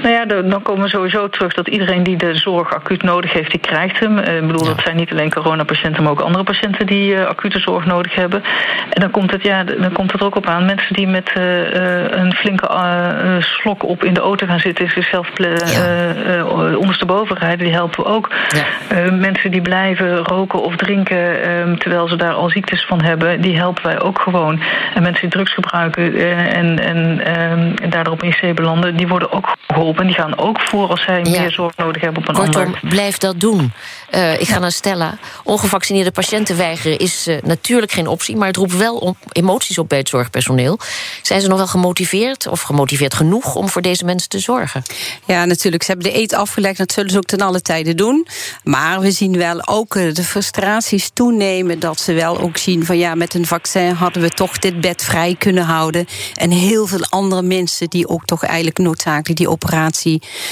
Nou 0.01 0.13
ja, 0.13 0.25
dan 0.25 0.61
komen 0.61 0.83
we 0.83 0.89
sowieso 0.89 1.29
terug 1.29 1.53
dat 1.53 1.67
iedereen 1.67 2.03
die 2.03 2.17
de 2.17 2.35
zorg 2.35 2.73
acuut 2.73 3.03
nodig 3.03 3.33
heeft, 3.33 3.51
die 3.51 3.59
krijgt 3.59 3.99
hem. 3.99 4.17
Ik 4.17 4.47
bedoel, 4.47 4.63
ja. 4.63 4.73
dat 4.73 4.83
zijn 4.83 4.95
niet 4.95 5.11
alleen 5.11 5.33
coronapatiënten, 5.33 6.03
maar 6.03 6.11
ook 6.11 6.19
andere 6.19 6.43
patiënten 6.43 6.85
die 6.85 7.13
uh, 7.13 7.25
acute 7.25 7.59
zorg 7.59 7.85
nodig 7.85 8.15
hebben. 8.15 8.43
En 8.89 9.01
dan 9.01 9.11
komt 9.11 9.31
het, 9.31 9.43
ja, 9.43 9.63
dan 9.63 9.91
komt 9.91 10.11
het 10.11 10.21
er 10.21 10.27
ook 10.27 10.35
op 10.35 10.45
aan. 10.45 10.65
Mensen 10.65 10.95
die 10.95 11.07
met 11.07 11.31
uh, 11.37 12.09
een 12.09 12.33
flinke 12.33 12.67
uh, 12.71 13.35
slok 13.39 13.83
op 13.83 14.03
in 14.03 14.13
de 14.13 14.19
auto 14.19 14.47
gaan 14.47 14.59
zitten, 14.59 14.89
zichzelf 14.89 15.29
ja. 15.33 16.45
ondersteboven 16.75 17.37
rijden, 17.37 17.65
die 17.65 17.73
helpen 17.73 18.03
we 18.03 18.09
ook. 18.09 18.29
Ja. 18.47 19.11
mensen 19.11 19.51
die 19.51 19.61
blijven 19.61 20.17
roken 20.17 20.61
of 20.61 20.75
drinken 20.75 21.41
ehm, 21.41 21.75
terwijl 21.75 22.07
ze 22.07 22.15
daar 22.15 22.33
al 22.33 22.49
ziektes 22.49 22.85
van 22.85 23.01
hebben, 23.01 23.41
die 23.41 23.57
helpen 23.57 23.83
wij 23.83 24.01
ook 24.01 24.19
gewoon. 24.19 24.61
En 24.93 25.01
mensen 25.01 25.21
die 25.21 25.29
drugs 25.29 25.53
gebruiken 25.53 26.15
en, 26.53 26.79
en, 26.79 27.25
en 27.25 27.75
daardoor 27.89 28.13
op 28.13 28.23
IC 28.23 28.55
belanden, 28.55 28.95
die 28.95 29.07
worden 29.07 29.31
ook 29.31 29.55
geholpen. 29.67 29.90
En 29.99 30.05
die 30.05 30.15
gaan 30.15 30.37
ook 30.37 30.59
voor 30.59 30.89
als 30.89 31.03
zij 31.03 31.19
ja. 31.23 31.41
meer 31.41 31.51
zorg 31.51 31.75
nodig 31.75 32.01
hebben 32.01 32.21
op 32.21 32.29
een 32.29 32.35
Kortom, 32.35 32.65
ander. 32.65 32.79
blijf 32.89 33.17
dat 33.17 33.39
doen. 33.39 33.73
Uh, 34.11 34.39
ik 34.39 34.47
ga 34.47 34.53
ja. 34.53 34.59
naar 34.59 34.71
Stella. 34.71 35.17
Ongevaccineerde 35.43 36.11
patiënten 36.11 36.57
weigeren 36.57 36.97
is 36.97 37.27
uh, 37.27 37.37
natuurlijk 37.43 37.91
geen 37.91 38.07
optie... 38.07 38.35
maar 38.35 38.47
het 38.47 38.55
roept 38.55 38.77
wel 38.77 38.97
om 38.97 39.15
emoties 39.31 39.77
op 39.77 39.89
bij 39.89 39.97
het 39.97 40.09
zorgpersoneel. 40.09 40.79
Zijn 41.21 41.41
ze 41.41 41.47
nog 41.47 41.57
wel 41.57 41.67
gemotiveerd 41.67 42.47
of 42.47 42.61
gemotiveerd 42.61 43.13
genoeg... 43.13 43.55
om 43.55 43.69
voor 43.69 43.81
deze 43.81 44.05
mensen 44.05 44.29
te 44.29 44.39
zorgen? 44.39 44.83
Ja, 45.25 45.45
natuurlijk. 45.45 45.83
Ze 45.83 45.91
hebben 45.91 46.11
de 46.11 46.17
eet 46.17 46.33
afgelegd. 46.33 46.77
Dat 46.77 46.91
zullen 46.91 47.11
ze 47.11 47.17
ook 47.17 47.25
ten 47.25 47.41
alle 47.41 47.61
tijde 47.61 47.95
doen. 47.95 48.27
Maar 48.63 48.99
we 48.99 49.11
zien 49.11 49.37
wel 49.37 49.67
ook 49.67 49.95
uh, 49.95 50.13
de 50.13 50.23
frustraties 50.23 51.09
toenemen... 51.13 51.79
dat 51.79 51.99
ze 51.99 52.13
wel 52.13 52.39
ook 52.39 52.57
zien 52.57 52.85
van 52.85 52.97
ja, 52.97 53.15
met 53.15 53.33
een 53.33 53.45
vaccin... 53.45 53.93
hadden 53.93 54.21
we 54.21 54.29
toch 54.29 54.59
dit 54.59 54.81
bed 54.81 55.03
vrij 55.03 55.35
kunnen 55.37 55.63
houden. 55.63 56.07
En 56.35 56.51
heel 56.51 56.87
veel 56.87 57.05
andere 57.09 57.41
mensen 57.41 57.89
die 57.89 58.07
ook 58.07 58.25
toch 58.25 58.43
eigenlijk 58.43 58.77
noodzakelijk 58.77 59.37
die 59.37 59.49
operatie 59.49 59.79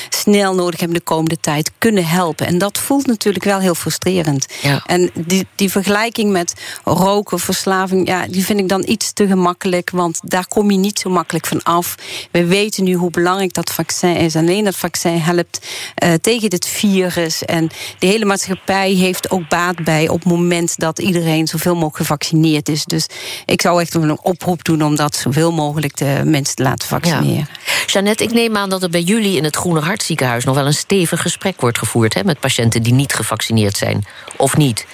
snel 0.10 0.56
nodig 0.56 0.80
hebben 0.80 0.98
de 0.98 1.04
komende 1.04 1.40
tijd 1.40 1.72
kunnen 1.78 2.06
helpen. 2.06 2.48
En 2.48 2.58
dat 2.58 2.78
voelt 2.78 3.06
natuurlijk 3.06 3.46
wel 3.46 3.60
heel 3.60 3.76
frustrerend. 3.76 4.46
Ja. 4.62 4.84
En 4.86 5.12
die, 5.14 5.48
die 5.56 5.72
vergelijking 5.72 6.32
met 6.32 6.54
roken, 6.84 7.40
verslaving, 7.40 8.08
ja, 8.08 8.28
die 8.28 8.46
vind 8.46 8.60
ik 8.60 8.70
dan 8.70 8.84
iets 8.88 9.14
te 9.14 9.28
gemakkelijk, 9.28 9.90
want 9.90 10.20
daar 10.24 10.48
kom 10.48 10.72
je 10.72 10.78
niet 10.78 11.00
zo 11.00 11.10
makkelijk 11.10 11.46
van 11.46 11.64
af. 11.64 11.96
We 12.32 12.46
weten 12.46 12.84
nu 12.84 12.94
hoe 12.94 13.12
belangrijk 13.12 13.54
dat 13.54 13.72
vaccin 13.72 14.16
is. 14.16 14.36
Alleen 14.36 14.64
dat 14.64 14.76
vaccin 14.76 15.18
helpt 15.18 15.68
uh, 16.04 16.14
tegen 16.14 16.50
dit 16.50 16.68
virus. 16.68 17.46
En 17.46 17.70
de 18.00 18.08
hele 18.08 18.26
maatschappij 18.26 18.92
heeft 18.92 19.32
ook 19.32 19.50
baat 19.50 19.84
bij 19.84 20.08
op 20.10 20.20
het 20.20 20.32
moment 20.32 20.78
dat 20.78 21.00
iedereen 21.00 21.48
zoveel 21.48 21.74
mogelijk 21.74 21.98
gevaccineerd 21.98 22.70
is. 22.70 22.86
Dus 22.86 23.08
ik 23.46 23.62
zou 23.62 23.82
echt 23.82 23.94
een 23.94 24.20
oproep 24.24 24.64
doen 24.64 24.84
om 24.84 24.96
dat 24.96 25.16
zoveel 25.16 25.52
mogelijk 25.52 25.98
de 25.98 26.22
mensen 26.26 26.56
te 26.56 26.64
laten 26.64 26.88
vaccineren. 26.88 27.48
Ja. 27.66 27.84
Jeannette, 27.86 28.24
ik 28.24 28.32
neem 28.34 28.58
aan 28.58 28.70
dat 28.70 28.84
er 28.84 28.90
bij 28.90 29.02
jullie 29.02 29.19
in 29.26 29.44
het 29.44 29.56
Groene 29.56 29.80
Hartziekenhuis 29.80 30.44
nog 30.44 30.56
wel 30.56 30.66
een 30.66 30.74
stevig 30.74 31.22
gesprek 31.22 31.62
wordt 31.62 31.78
gevoerd 31.78 32.14
hè, 32.14 32.24
met 32.24 32.40
patiënten 32.40 32.84
die 32.84 32.94
niet 32.94 33.14
gevaccineerd 33.14 33.78
zijn. 33.78 34.06
Of 34.38 34.58
niet? 34.58 34.86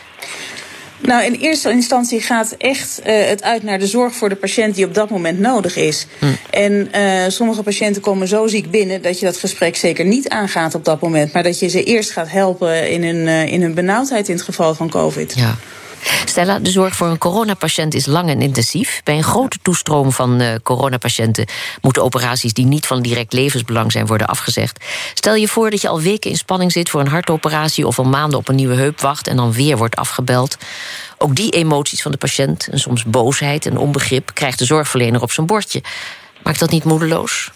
Nou, 1.00 1.24
in 1.24 1.34
eerste 1.34 1.70
instantie 1.70 2.22
gaat 2.22 2.52
echt 2.52 3.00
uh, 3.06 3.26
het 3.28 3.44
uit 3.44 3.64
naar 3.64 3.80
de 3.80 3.88
zorg 3.88 4.16
voor 4.16 4.30
de 4.30 4.36
patiënt 4.36 4.76
die 4.76 4.86
op 4.86 4.94
dat 4.94 5.10
moment 5.10 5.40
nodig 5.40 5.76
is. 5.76 6.08
Hm. 6.20 6.26
En 6.50 6.90
uh, 6.96 7.24
sommige 7.28 7.64
patiënten 7.64 8.02
komen 8.02 8.28
zo 8.28 8.48
ziek 8.48 8.72
binnen 8.72 9.02
dat 9.02 9.20
je 9.20 9.26
dat 9.26 9.38
gesprek 9.38 9.76
zeker 9.76 10.06
niet 10.06 10.30
aangaat 10.30 10.76
op 10.76 10.86
dat 10.86 11.02
moment. 11.02 11.34
Maar 11.34 11.44
dat 11.44 11.60
je 11.60 11.68
ze 11.68 11.84
eerst 11.84 12.12
gaat 12.12 12.30
helpen 12.30 12.90
in 12.90 13.04
hun, 13.04 13.28
uh, 13.28 13.46
in 13.46 13.62
hun 13.62 13.74
benauwdheid 13.74 14.28
in 14.28 14.36
het 14.36 14.44
geval 14.44 14.76
van 14.76 14.90
COVID. 14.90 15.34
Ja. 15.36 15.56
Stella, 16.26 16.60
de 16.60 16.70
zorg 16.70 16.96
voor 16.96 17.08
een 17.08 17.18
coronapatiënt 17.18 17.94
is 17.94 18.06
lang 18.06 18.30
en 18.30 18.42
intensief. 18.42 19.02
Bij 19.04 19.18
een 19.18 19.24
grote 19.24 19.58
toestroom 19.62 20.12
van 20.12 20.42
uh, 20.42 20.56
coronapatiënten 20.64 21.46
moeten 21.82 22.04
operaties 22.04 22.54
die 22.54 22.66
niet 22.66 22.88
van 22.88 23.02
direct 23.02 23.34
levensbelang 23.34 23.92
zijn 23.92 24.06
worden 24.06 24.28
afgezegd. 24.28 24.86
Stel 25.14 25.36
je 25.36 25.48
voor 25.48 25.70
dat 25.70 25.82
je 25.82 25.88
al 25.88 26.02
weken 26.02 26.30
in 26.30 26.38
spanning 26.38 26.72
zit 26.72 26.90
voor 26.90 27.00
een 27.00 27.08
hartoperatie 27.08 27.88
of 27.88 28.00
al 28.00 28.06
maanden 28.06 28.40
op 28.40 28.48
een 28.48 28.56
nieuwe 28.56 28.76
heup 28.76 29.02
wacht 29.02 29.28
en 29.28 29.36
dan 29.36 29.52
weer 29.52 29.78
wordt 29.78 29.96
afgebeld. 29.96 30.58
Ook 31.18 31.36
die 31.36 31.52
emoties 31.52 32.02
van 32.02 32.12
de 32.12 32.18
patiënt, 32.18 32.68
en 32.72 32.80
soms 32.80 33.04
boosheid 33.04 33.66
en 33.66 33.78
onbegrip, 33.78 34.32
krijgt 34.34 34.60
de 34.60 34.66
zorgverlener 34.66 35.22
op 35.22 35.32
zijn 35.32 35.48
bordje. 35.48 35.84
Maakt 36.44 36.60
dat 36.60 36.70
niet 36.70 36.84
moedeloos? 36.84 37.52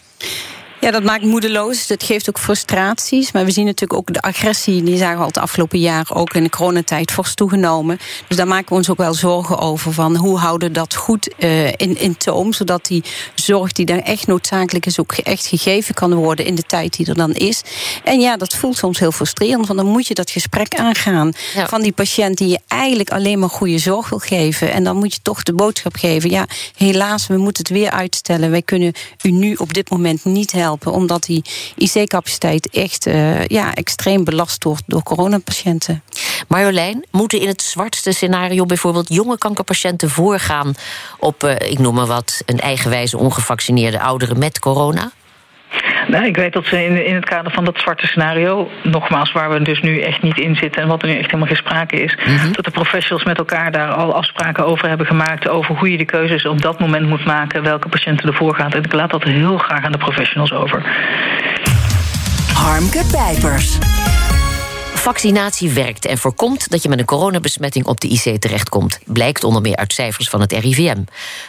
Ja, 0.82 0.92
dat 0.92 1.04
maakt 1.04 1.24
moedeloos. 1.24 1.88
Dat 1.88 2.04
geeft 2.04 2.30
ook 2.30 2.40
frustraties. 2.40 3.32
Maar 3.32 3.46
we 3.46 3.52
zien 3.52 3.66
natuurlijk 3.66 4.00
ook 4.00 4.14
de 4.14 4.22
agressie, 4.22 4.84
die 4.84 4.98
zagen 4.98 5.16
we 5.16 5.22
al 5.22 5.28
het 5.28 5.38
afgelopen 5.38 5.80
jaar 5.80 6.08
ook 6.14 6.34
in 6.34 6.44
de 6.44 6.50
coronatijd 6.50 7.12
fors 7.12 7.34
toegenomen. 7.34 8.00
Dus 8.28 8.38
daar 8.38 8.48
maken 8.48 8.70
we 8.70 8.76
ons 8.76 8.90
ook 8.90 8.98
wel 8.98 9.14
zorgen 9.14 9.58
over. 9.58 9.94
Van 9.94 10.16
hoe 10.16 10.38
houden 10.38 10.68
we 10.68 10.74
dat 10.74 10.96
goed 10.96 11.34
uh, 11.38 11.68
in, 11.68 11.98
in 11.98 12.18
toom, 12.18 12.54
zodat 12.54 12.86
die 12.86 13.04
zorg 13.36 13.72
die 13.72 13.86
daar 13.86 14.00
echt 14.00 14.28
noodzakelijk 14.28 14.86
is, 14.86 15.00
ook 15.00 15.12
echt 15.12 15.46
gegeven 15.46 15.94
kan 15.94 16.14
worden 16.14 16.46
in 16.46 16.56
de 16.56 16.64
tijd 16.64 16.98
die 16.98 17.08
er 17.08 17.16
dan 17.16 17.34
is. 17.34 17.62
En 18.04 18.20
ja, 18.20 18.38
dat 18.38 18.56
voelt 18.56 18.78
soms 18.78 19.00
heel 19.00 19.12
frustrerend, 19.12 19.68
want 19.68 19.80
dan 19.80 19.90
moet 19.90 20.08
je 20.08 20.14
dat 20.14 20.30
gesprek 20.30 20.76
aangaan 20.76 21.32
ja. 21.54 21.68
van 21.68 21.82
die 21.82 21.92
patiënt 21.92 22.38
die 22.38 22.48
je 22.48 22.60
eigenlijk 22.68 23.12
alleen 23.12 23.40
maar 23.40 23.50
goede 23.50 23.78
zorg 23.78 24.10
wil 24.10 24.20
geven. 24.20 24.72
En 24.72 24.84
dan 24.84 24.96
moet 24.98 25.14
je 25.14 25.20
toch 25.22 25.44
de 25.44 25.54
boodschap 25.54 25.96
geven: 25.96 26.30
ja, 26.30 26.46
helaas, 26.76 27.28
we 27.28 27.38
moeten 27.38 27.64
het 27.64 27.72
weer 27.72 27.92
uitstellen. 27.92 28.52
Wij 28.52 28.62
kunnen 28.62 28.94
u 29.24 29.32
nu 29.32 29.54
op 29.54 29.74
dit 29.74 29.90
moment 29.90 30.26
niet 30.26 30.52
helpen 30.52 30.68
omdat 30.86 31.24
die 31.24 31.44
IC-capaciteit 31.76 32.70
echt 32.70 33.08
uh, 33.08 33.46
ja, 33.46 33.74
extreem 33.74 34.24
belast 34.24 34.64
wordt 34.64 34.84
door 34.86 35.04
coronapatiënten. 35.04 36.04
Marjolein, 36.48 37.06
moeten 37.12 37.40
in 37.42 37.48
het 37.48 37.62
zwartste 37.62 38.12
scenario 38.12 38.66
bijvoorbeeld 38.66 39.14
jonge 39.14 39.38
kankerpatiënten 39.38 40.10
voorgaan 40.10 40.74
op, 41.20 41.44
uh, 41.44 41.56
ik 41.60 41.80
noem 41.80 41.96
maar 41.96 42.06
wat, 42.06 42.42
een 42.46 42.60
eigenwijze 42.60 43.18
ongevaccineerde 43.18 44.00
ouderen 44.00 44.40
met 44.40 44.60
corona? 44.60 45.12
Nou, 46.08 46.26
ik 46.26 46.36
weet 46.36 46.54
dat 46.54 46.66
ze 46.66 46.86
in, 46.86 47.06
in 47.06 47.16
het 47.16 47.26
kader 47.26 47.52
van 47.52 47.66
dat 47.66 47.80
zwarte 47.80 48.08
scenario, 48.08 48.70
nogmaals, 48.84 49.32
waar 49.32 49.50
we 49.50 49.62
dus 49.62 49.82
nu 49.82 50.00
echt 50.00 50.22
niet 50.22 50.38
in 50.38 50.56
zitten 50.56 50.82
en 50.82 50.88
wat 50.88 51.02
er 51.02 51.08
nu 51.08 51.14
echt 51.14 51.26
helemaal 51.26 51.48
geen 51.48 51.56
sprake 51.56 52.02
is, 52.02 52.16
mm 52.16 52.38
-hmm. 52.38 52.52
dat 52.52 52.66
de 52.66 52.72
professionals 52.72 53.24
met 53.24 53.38
elkaar 53.38 53.72
daar 53.72 53.92
al 53.92 54.14
afspraken 54.14 54.66
over 54.66 54.88
hebben 54.88 55.08
gemaakt 55.08 55.50
over 55.50 55.76
hoe 55.76 55.92
je 55.92 55.98
de 55.98 56.06
keuzes 56.06 56.46
op 56.46 56.62
dat 56.62 56.80
moment 56.80 57.08
moet 57.08 57.26
maken, 57.26 57.64
welke 57.64 57.90
patiënten 57.90 58.28
ervoor 58.28 58.56
gaan. 58.56 58.72
En 58.72 58.84
ik 58.84 58.94
laat 58.94 59.12
dat 59.12 59.24
heel 59.24 59.58
graag 59.58 59.84
aan 59.84 59.92
de 59.92 59.98
professionals 59.98 60.54
over. 60.54 60.84
Harmke 62.54 63.04
Pijpers. 63.12 63.99
Vaccinatie 65.00 65.70
werkt 65.70 66.06
en 66.06 66.18
voorkomt 66.18 66.70
dat 66.70 66.84
je 66.84 66.90
met 66.90 67.00
een 67.00 67.06
coronabesmetting 67.06 67.86
op 67.86 68.00
de 68.00 68.08
IC 68.08 68.42
terechtkomt. 68.42 69.00
Blijkt 69.06 69.44
onder 69.44 69.62
meer 69.62 69.76
uit 69.76 69.94
cijfers 69.94 70.30
van 70.30 70.42
het 70.42 70.52
RIVM. 70.52 71.04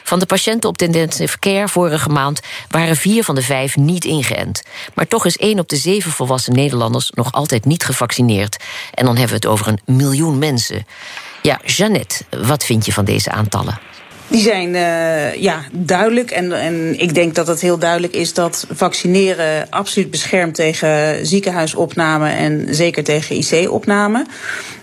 Van 0.05 0.19
de 0.19 0.27
patiënten 0.27 0.69
op 0.69 0.79
de 0.79 0.85
intensive 0.85 1.39
care 1.39 1.69
vorige 1.69 2.09
maand 2.09 2.41
waren 2.69 2.97
vier 2.97 3.25
van 3.25 3.35
de 3.35 3.43
vijf 3.43 3.77
niet 3.77 4.05
ingeënt. 4.05 4.63
Maar 4.95 5.07
toch 5.09 5.27
is 5.27 5.37
één 5.37 5.59
op 5.59 5.69
de 5.69 5.77
zeven 5.77 6.11
volwassen 6.11 6.55
Nederlanders 6.55 7.11
nog 7.11 7.33
altijd 7.33 7.65
niet 7.65 7.85
gevaccineerd. 7.85 8.65
En 8.95 9.05
dan 9.05 9.17
hebben 9.17 9.41
we 9.41 9.47
het 9.47 9.59
over 9.59 9.69
een 9.69 9.97
miljoen 9.97 10.39
mensen. 10.39 10.87
Ja, 11.43 11.61
Jeannette, 11.65 12.25
wat 12.45 12.65
vind 12.65 12.87
je 12.87 12.93
van 12.93 13.05
deze 13.05 13.31
aantallen? 13.31 13.81
Die 14.31 14.41
zijn 14.41 14.75
uh, 14.75 15.35
ja, 15.35 15.61
duidelijk. 15.73 16.31
En, 16.31 16.53
en 16.53 17.01
ik 17.01 17.15
denk 17.15 17.35
dat 17.35 17.47
het 17.47 17.61
heel 17.61 17.79
duidelijk 17.79 18.15
is 18.15 18.35
dat 18.35 18.67
vaccineren 18.73 19.67
absoluut 19.71 20.11
beschermt 20.11 20.55
tegen 20.55 21.27
ziekenhuisopname 21.27 22.29
en 22.29 22.75
zeker 22.75 23.05
tegen 23.05 23.37
IC-opname. 23.37 24.27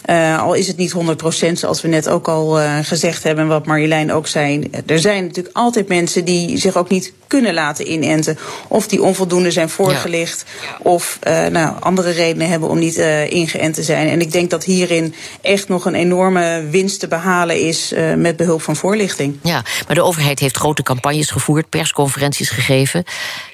Uh, 0.10 0.42
al 0.42 0.54
is 0.54 0.68
het 0.68 0.78
niet 0.78 0.94
100% 0.94 1.52
zoals 1.52 1.82
we 1.82 1.88
net 1.88 2.10
ook 2.10 2.28
al 2.28 2.62
uh, 2.62 2.78
gezegd 2.82 3.24
hebben 3.24 3.44
en 3.44 3.50
wat 3.50 3.66
Marjolein 3.66 4.14
ook 4.14 4.28
zei. 4.28 4.70
Er 4.86 5.00
zijn 5.00 5.26
natuurlijk 5.26 5.56
altijd 5.56 5.88
mensen 5.88 6.26
die 6.26 6.58
zich 6.58 6.78
ook 6.78 6.90
niet 6.90 7.14
kunnen 7.28 7.54
laten 7.54 7.92
inenten. 7.92 8.38
Of 8.68 8.88
die 8.88 9.04
onvoldoende 9.04 9.52
zijn 9.52 9.70
voorgelicht. 9.70 10.46
Ja. 10.62 10.78
Of 10.82 11.20
uh, 11.28 11.46
nou, 11.46 11.76
andere 11.80 12.12
redenen 12.12 12.50
hebben 12.50 12.70
om 12.70 12.80
niet 12.80 12.98
ingeënt 13.30 13.74
te 13.74 13.84
zijn. 13.84 14.08
En 14.10 14.22
ik 14.22 14.32
denk 14.32 14.50
dat 14.50 14.64
hierin 14.64 15.14
echt 15.42 15.68
nog 15.68 15.86
een 15.86 15.96
enorme 15.96 16.68
winst 16.72 17.00
te 17.00 17.08
behalen 17.08 17.62
is 17.62 17.94
met 18.16 18.38
behulp 18.38 18.62
van 18.62 18.76
voorlichting. 18.76 19.38
Ja, 19.44 19.64
maar 19.86 19.96
de 19.96 20.02
overheid 20.02 20.40
heeft 20.40 20.58
grote 20.58 20.84
campagnes 20.84 21.30
gevoerd, 21.30 21.70
persconferenties 21.70 22.50
gegeven 22.50 23.06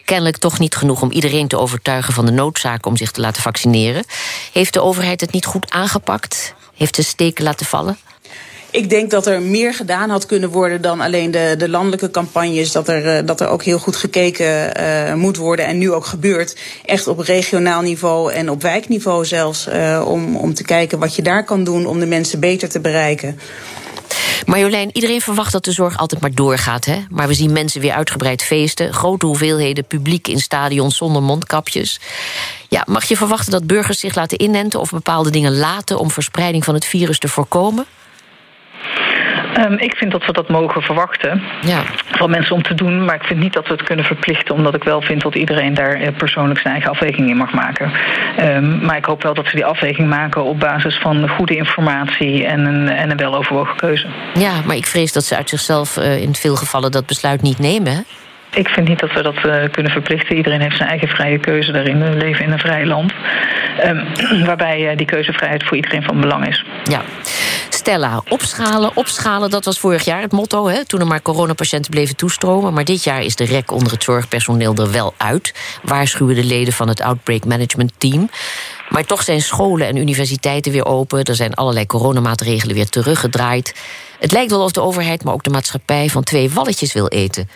kennelijk 0.06 0.38
toch 0.38 0.60
niet 0.60 0.76
genoeg 0.76 1.02
om 1.02 1.12
iedereen 1.12 1.48
te 1.48 1.58
overtuigen 1.58 2.14
van 2.14 2.26
de 2.26 2.32
noodzaak 2.32 2.86
om 2.86 2.98
zich 2.98 3.12
te 3.12 3.22
laten 3.22 3.42
vaccineren. 3.42 4.06
Heeft 4.52 4.74
de 4.74 4.82
overheid 4.82 5.22
het 5.22 5.32
niet 5.32 5.46
goed 5.46 5.72
aangepakt? 5.72 6.43
Heeft 6.76 6.96
ze 6.96 7.04
steken 7.04 7.44
laten 7.44 7.66
vallen? 7.66 7.98
Ik 8.74 8.90
denk 8.90 9.12
dat 9.12 9.28
er 9.28 9.42
meer 9.42 9.74
gedaan 9.74 10.10
had 10.10 10.26
kunnen 10.26 10.50
worden 10.50 10.82
dan 10.82 11.02
alleen 11.02 11.32
de, 11.32 11.56
de 11.58 11.70
landelijke 11.70 12.12
campagnes. 12.12 12.72
Dat 12.72 12.88
er, 12.88 13.26
dat 13.26 13.42
er 13.42 13.48
ook 13.48 13.64
heel 13.64 13.80
goed 13.80 13.96
gekeken 13.96 14.82
uh, 14.82 15.14
moet 15.14 15.38
worden 15.38 15.66
en 15.66 15.78
nu 15.78 15.92
ook 15.92 16.06
gebeurt. 16.06 16.58
Echt 16.86 17.08
op 17.08 17.20
regionaal 17.20 17.82
niveau 17.82 18.34
en 18.34 18.50
op 18.50 18.62
wijkniveau 18.62 19.26
zelfs. 19.26 19.68
Uh, 19.68 20.04
om, 20.08 20.36
om 20.36 20.54
te 20.54 20.64
kijken 20.64 21.00
wat 21.00 21.16
je 21.16 21.22
daar 21.22 21.46
kan 21.46 21.64
doen 21.64 21.86
om 21.86 22.00
de 22.00 22.06
mensen 22.06 22.40
beter 22.40 22.70
te 22.70 22.80
bereiken. 22.80 23.40
Marjolein, 24.46 24.90
iedereen 24.94 25.22
verwacht 25.22 25.52
dat 25.52 25.66
de 25.66 25.72
zorg 25.72 25.98
altijd 25.98 26.22
maar 26.22 26.34
doorgaat. 26.34 26.86
Hè? 26.86 27.04
Maar 27.10 27.28
we 27.28 27.34
zien 27.34 27.52
mensen 27.52 27.82
weer 27.82 27.94
uitgebreid 27.94 28.44
feesten. 28.44 28.94
Grote 28.94 29.26
hoeveelheden 29.26 29.86
publiek 29.86 30.28
in 30.28 30.40
stadions 30.40 30.98
zonder 30.98 31.24
mondkapjes. 31.24 32.00
Ja, 32.70 32.84
mag 32.90 33.04
je 33.04 33.18
verwachten 33.18 33.52
dat 33.52 33.68
burgers 33.68 34.00
zich 34.00 34.16
laten 34.16 34.42
inenten 34.42 34.80
of 34.80 34.90
bepaalde 34.90 35.30
dingen 35.30 35.58
laten 35.58 36.00
om 36.00 36.12
verspreiding 36.12 36.64
van 36.64 36.74
het 36.74 36.86
virus 36.86 37.20
te 37.20 37.28
voorkomen? 37.28 37.86
Um, 39.58 39.78
ik 39.78 39.96
vind 39.96 40.12
dat 40.12 40.26
we 40.26 40.32
dat 40.32 40.50
mogen 40.50 40.82
verwachten 40.82 41.44
ja. 41.62 41.82
van 42.12 42.30
mensen 42.30 42.56
om 42.56 42.62
te 42.62 42.74
doen. 42.74 43.06
Maar 43.06 43.16
ik 43.16 43.24
vind 43.24 43.40
niet 43.40 43.54
dat 43.54 43.68
we 43.68 43.74
het 43.74 43.84
kunnen 43.84 44.06
verplichten. 44.06 44.56
Omdat 44.56 44.76
ik 44.76 44.84
wel 44.84 45.02
vind 45.02 45.22
dat 45.22 45.36
iedereen 45.36 45.74
daar 45.74 46.12
persoonlijk 46.12 46.60
zijn 46.60 46.74
eigen 46.74 46.92
afweging 46.92 47.30
in 47.30 47.38
mag 47.38 47.54
maken. 47.54 47.92
Um, 48.40 48.86
maar 48.86 48.98
ik 48.98 49.06
hoop 49.06 49.24
wel 49.24 49.34
dat 49.34 49.48
ze 49.48 49.56
die 49.56 49.66
afweging 49.66 50.10
maken 50.10 50.44
op 50.44 50.60
basis 50.60 50.98
van 50.98 51.30
goede 51.30 51.56
informatie 51.56 52.46
en 52.46 52.66
een, 52.66 52.90
en 52.90 53.12
een 53.12 53.18
weloverwogen 53.18 53.76
keuze. 53.76 54.08
Ja, 54.34 54.52
maar 54.66 54.76
ik 54.76 54.86
vrees 54.86 55.12
dat 55.12 55.24
ze 55.24 55.36
uit 55.36 55.50
zichzelf 55.50 55.98
uh, 55.98 56.22
in 56.22 56.36
veel 56.36 56.56
gevallen 56.56 56.92
dat 56.92 57.06
besluit 57.06 57.42
niet 57.42 57.60
nemen. 57.60 58.06
Ik 58.54 58.70
vind 58.70 58.88
niet 58.88 59.00
dat 59.00 59.14
we 59.14 59.22
dat 59.22 59.36
uh, 59.46 59.56
kunnen 59.72 59.92
verplichten. 59.92 60.36
Iedereen 60.36 60.62
heeft 60.62 60.78
zijn 60.78 60.90
eigen 60.90 61.08
vrije 61.08 61.38
keuze 61.38 61.72
daarin. 61.72 62.00
We 62.00 62.18
leven 62.18 62.46
in 62.46 62.52
een 62.52 62.60
vrij 62.60 62.86
land. 62.86 63.14
Um, 63.86 64.08
waarbij 64.46 64.92
uh, 64.92 64.98
die 64.98 65.06
keuzevrijheid 65.06 65.64
voor 65.64 65.76
iedereen 65.76 66.04
van 66.04 66.22
belang 66.22 66.48
is. 66.48 66.66
Ja. 66.84 67.02
Stella, 67.84 68.24
opschalen, 68.30 68.96
opschalen, 68.96 69.50
dat 69.50 69.66
was 69.66 69.80
vorig 69.80 70.06
jaar 70.06 70.22
het 70.22 70.32
motto. 70.32 70.68
Hè, 70.68 70.86
toen 70.86 71.00
er 71.00 71.08
maar 71.08 71.22
coronapatiënten 71.22 71.92
bleven 71.92 72.16
toestromen. 72.16 72.74
Maar 72.74 72.84
dit 72.84 73.04
jaar 73.04 73.22
is 73.22 73.36
de 73.36 73.44
rek 73.44 73.72
onder 73.72 73.92
het 73.92 74.04
zorgpersoneel 74.04 74.76
er 74.76 74.92
wel 74.92 75.14
uit. 75.18 75.54
Waarschuwen 75.82 76.36
de 76.36 76.44
leden 76.44 76.74
van 76.74 76.88
het 76.88 77.02
Outbreak 77.02 77.46
Management 77.46 77.92
Team. 77.98 78.30
Maar 78.90 79.06
toch 79.06 79.24
zijn 79.24 79.42
scholen 79.42 79.88
en 79.88 79.96
universiteiten 79.96 80.72
weer 80.72 80.86
open. 80.86 81.24
Er 81.24 81.36
zijn 81.36 81.54
allerlei 81.54 81.86
coronamaatregelen 81.86 82.76
weer 82.76 82.90
teruggedraaid. 82.90 83.76
Het 84.20 84.32
lijkt 84.32 84.52
wel 84.52 84.64
of 84.64 84.72
de 84.72 84.82
overheid, 84.82 85.24
maar 85.24 85.34
ook 85.34 85.44
de 85.44 85.50
maatschappij... 85.50 86.10
van 86.10 86.24
twee 86.24 86.50
walletjes 86.50 86.94
wil 86.94 87.08
eten. 87.08 87.50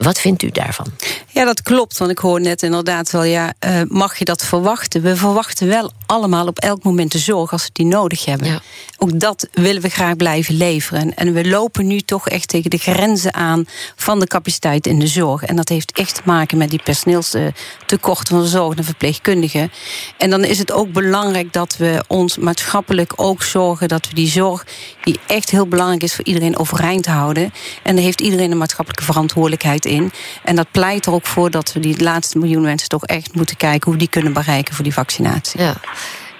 Wat 0.00 0.20
vindt 0.20 0.42
u 0.42 0.50
daarvan? 0.50 0.86
Ja, 1.28 1.44
dat 1.44 1.62
klopt. 1.62 1.98
Want 1.98 2.10
ik 2.10 2.18
hoor 2.18 2.40
net 2.40 2.62
inderdaad 2.62 3.10
wel, 3.10 3.22
ja, 3.22 3.52
uh, 3.66 3.80
mag 3.88 4.18
je 4.18 4.24
dat 4.24 4.44
verwachten? 4.44 5.02
We 5.02 5.16
verwachten 5.16 5.68
wel 5.68 5.92
allemaal 6.06 6.46
op 6.46 6.58
elk 6.58 6.82
moment 6.82 7.12
de 7.12 7.18
zorg 7.18 7.52
als 7.52 7.64
we 7.64 7.70
die 7.72 7.86
nodig 7.86 8.24
hebben. 8.24 8.46
Ja. 8.46 8.60
Ook 8.98 9.20
dat 9.20 9.48
willen 9.52 9.82
we 9.82 9.88
graag 9.88 10.16
blijven 10.16 10.56
leveren. 10.56 11.14
En 11.14 11.32
we 11.32 11.48
lopen 11.48 11.86
nu 11.86 12.00
toch 12.00 12.28
echt 12.28 12.48
tegen 12.48 12.70
de 12.70 12.78
grenzen 12.78 13.34
aan 13.34 13.64
van 13.96 14.20
de 14.20 14.26
capaciteit 14.26 14.86
in 14.86 14.98
de 14.98 15.06
zorg. 15.06 15.42
En 15.42 15.56
dat 15.56 15.68
heeft 15.68 15.92
echt 15.98 16.14
te 16.14 16.22
maken 16.24 16.58
met 16.58 16.70
die 16.70 16.82
personeelstekorten 16.82 18.26
van 18.34 18.42
de 18.42 18.48
zorg 18.48 18.76
en 18.76 18.84
verpleegkundigen. 18.84 19.72
En 20.16 20.30
dan 20.30 20.44
is 20.44 20.58
het 20.58 20.72
ook 20.72 20.92
belangrijk 20.92 21.52
dat 21.52 21.76
we 21.76 22.04
ons 22.06 22.38
maatschappelijk 22.38 23.12
ook 23.16 23.42
zorgen 23.42 23.88
dat 23.88 24.08
we 24.08 24.14
die 24.14 24.28
zorg, 24.28 24.66
die 25.04 25.20
echt 25.26 25.50
heel 25.50 25.66
belangrijk 25.66 26.02
is 26.02 26.14
voor 26.14 26.24
iedereen, 26.24 26.58
overeind 26.58 27.06
houden. 27.06 27.52
En 27.82 27.94
daar 27.94 28.04
heeft 28.04 28.20
iedereen 28.20 28.50
een 28.50 28.58
maatschappelijke 28.58 29.04
verantwoordelijkheid 29.04 29.88
En 30.44 30.56
dat 30.56 30.70
pleit 30.70 31.06
er 31.06 31.12
ook 31.12 31.26
voor 31.26 31.50
dat 31.50 31.72
we 31.72 31.80
die 31.80 32.02
laatste 32.02 32.38
miljoen 32.38 32.62
mensen 32.62 32.88
toch 32.88 33.04
echt 33.04 33.34
moeten 33.34 33.56
kijken 33.56 33.90
hoe 33.90 33.98
die 33.98 34.08
kunnen 34.08 34.32
bereiken 34.32 34.74
voor 34.74 34.84
die 34.84 34.92
vaccinatie. 34.92 35.60
Ja. 35.60 35.74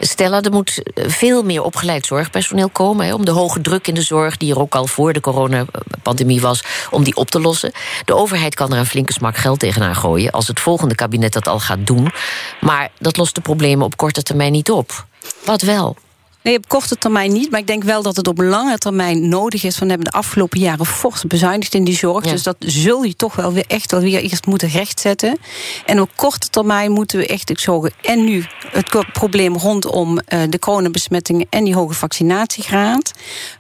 Stella, 0.03 0.43
er 0.43 0.53
moet 0.53 0.83
veel 0.95 1.43
meer 1.43 1.63
opgeleid 1.63 2.07
zorgpersoneel 2.07 2.69
komen 2.69 3.15
om 3.15 3.25
de 3.25 3.31
hoge 3.31 3.61
druk 3.61 3.89
in 3.89 3.95
de 3.95 4.03
zorg, 4.03 4.37
die 4.37 4.53
er 4.53 4.61
ook 4.61 4.75
al 4.75 4.87
voor 4.87 5.13
de 5.13 5.21
coronapandemie 5.21 6.41
was, 6.41 6.65
om 6.91 7.05
die 7.05 7.17
op 7.17 7.31
te 7.31 7.41
lossen. 7.41 7.73
De 8.05 8.15
overheid 8.15 8.55
kan 8.55 8.73
er 8.73 8.79
een 8.79 8.87
flinke 8.87 9.13
smak 9.13 9.37
geld 9.37 9.59
tegenaan 9.59 9.97
gooien 9.97 10.31
als 10.31 10.49
het 10.49 10.61
volgende 10.61 10.95
kabinet 10.95 11.33
dat 11.33 11.49
al 11.49 11.61
gaat 11.61 11.87
doen. 11.87 12.13
Maar 12.61 12.91
dat 12.99 13.17
lost 13.17 13.35
de 13.35 13.41
problemen 13.41 13.85
op 13.85 13.97
korte 13.97 14.23
termijn 14.23 14.53
niet 14.53 14.71
op. 14.71 15.07
Wat 15.45 15.63
wel? 15.63 15.97
Nee, 16.43 16.57
op 16.57 16.69
korte 16.69 16.99
termijn 16.99 17.33
niet. 17.33 17.51
Maar 17.51 17.61
ik 17.61 17.67
denk 17.67 17.85
wel 17.85 18.03
dat 18.03 18.17
het 18.17 18.29
op 18.29 18.39
lange 18.39 18.79
termijn 18.79 19.29
nodig 19.29 19.65
is. 19.65 19.79
We 19.79 19.87
hebben 19.87 20.05
de 20.05 20.19
afgelopen 20.19 20.61
jaren 20.61 20.87
fors 20.87 21.25
bezuinigd 21.25 21.75
in 21.75 21.85
die 21.85 21.97
zorg. 21.97 22.25
Dus 22.25 22.43
dat 22.43 22.57
zul 22.59 23.03
je 23.03 23.17
toch 23.17 23.35
wel 23.35 23.53
weer 23.53 23.65
echt 23.67 23.91
wel 23.91 24.01
weer 24.01 24.21
eerst 24.21 24.47
moeten 24.47 24.69
rechtzetten. 24.69 25.39
En 25.85 26.01
op 26.01 26.11
korte 26.17 26.49
termijn 26.49 26.93
moeten 26.93 27.19
we 27.19 27.27
echt 27.27 27.53
zorgen. 27.55 27.93
En 28.03 28.25
nu 28.25 28.45
het 28.71 29.13
probleem 29.13 29.57
rondom 29.57 30.19
uh, 30.29 30.43
de 30.49 30.59
coronabesmettingen 30.59 31.47
en 31.51 31.65
die 31.65 31.75
hoge 31.75 31.95
vaccinatiegraad. 31.95 33.13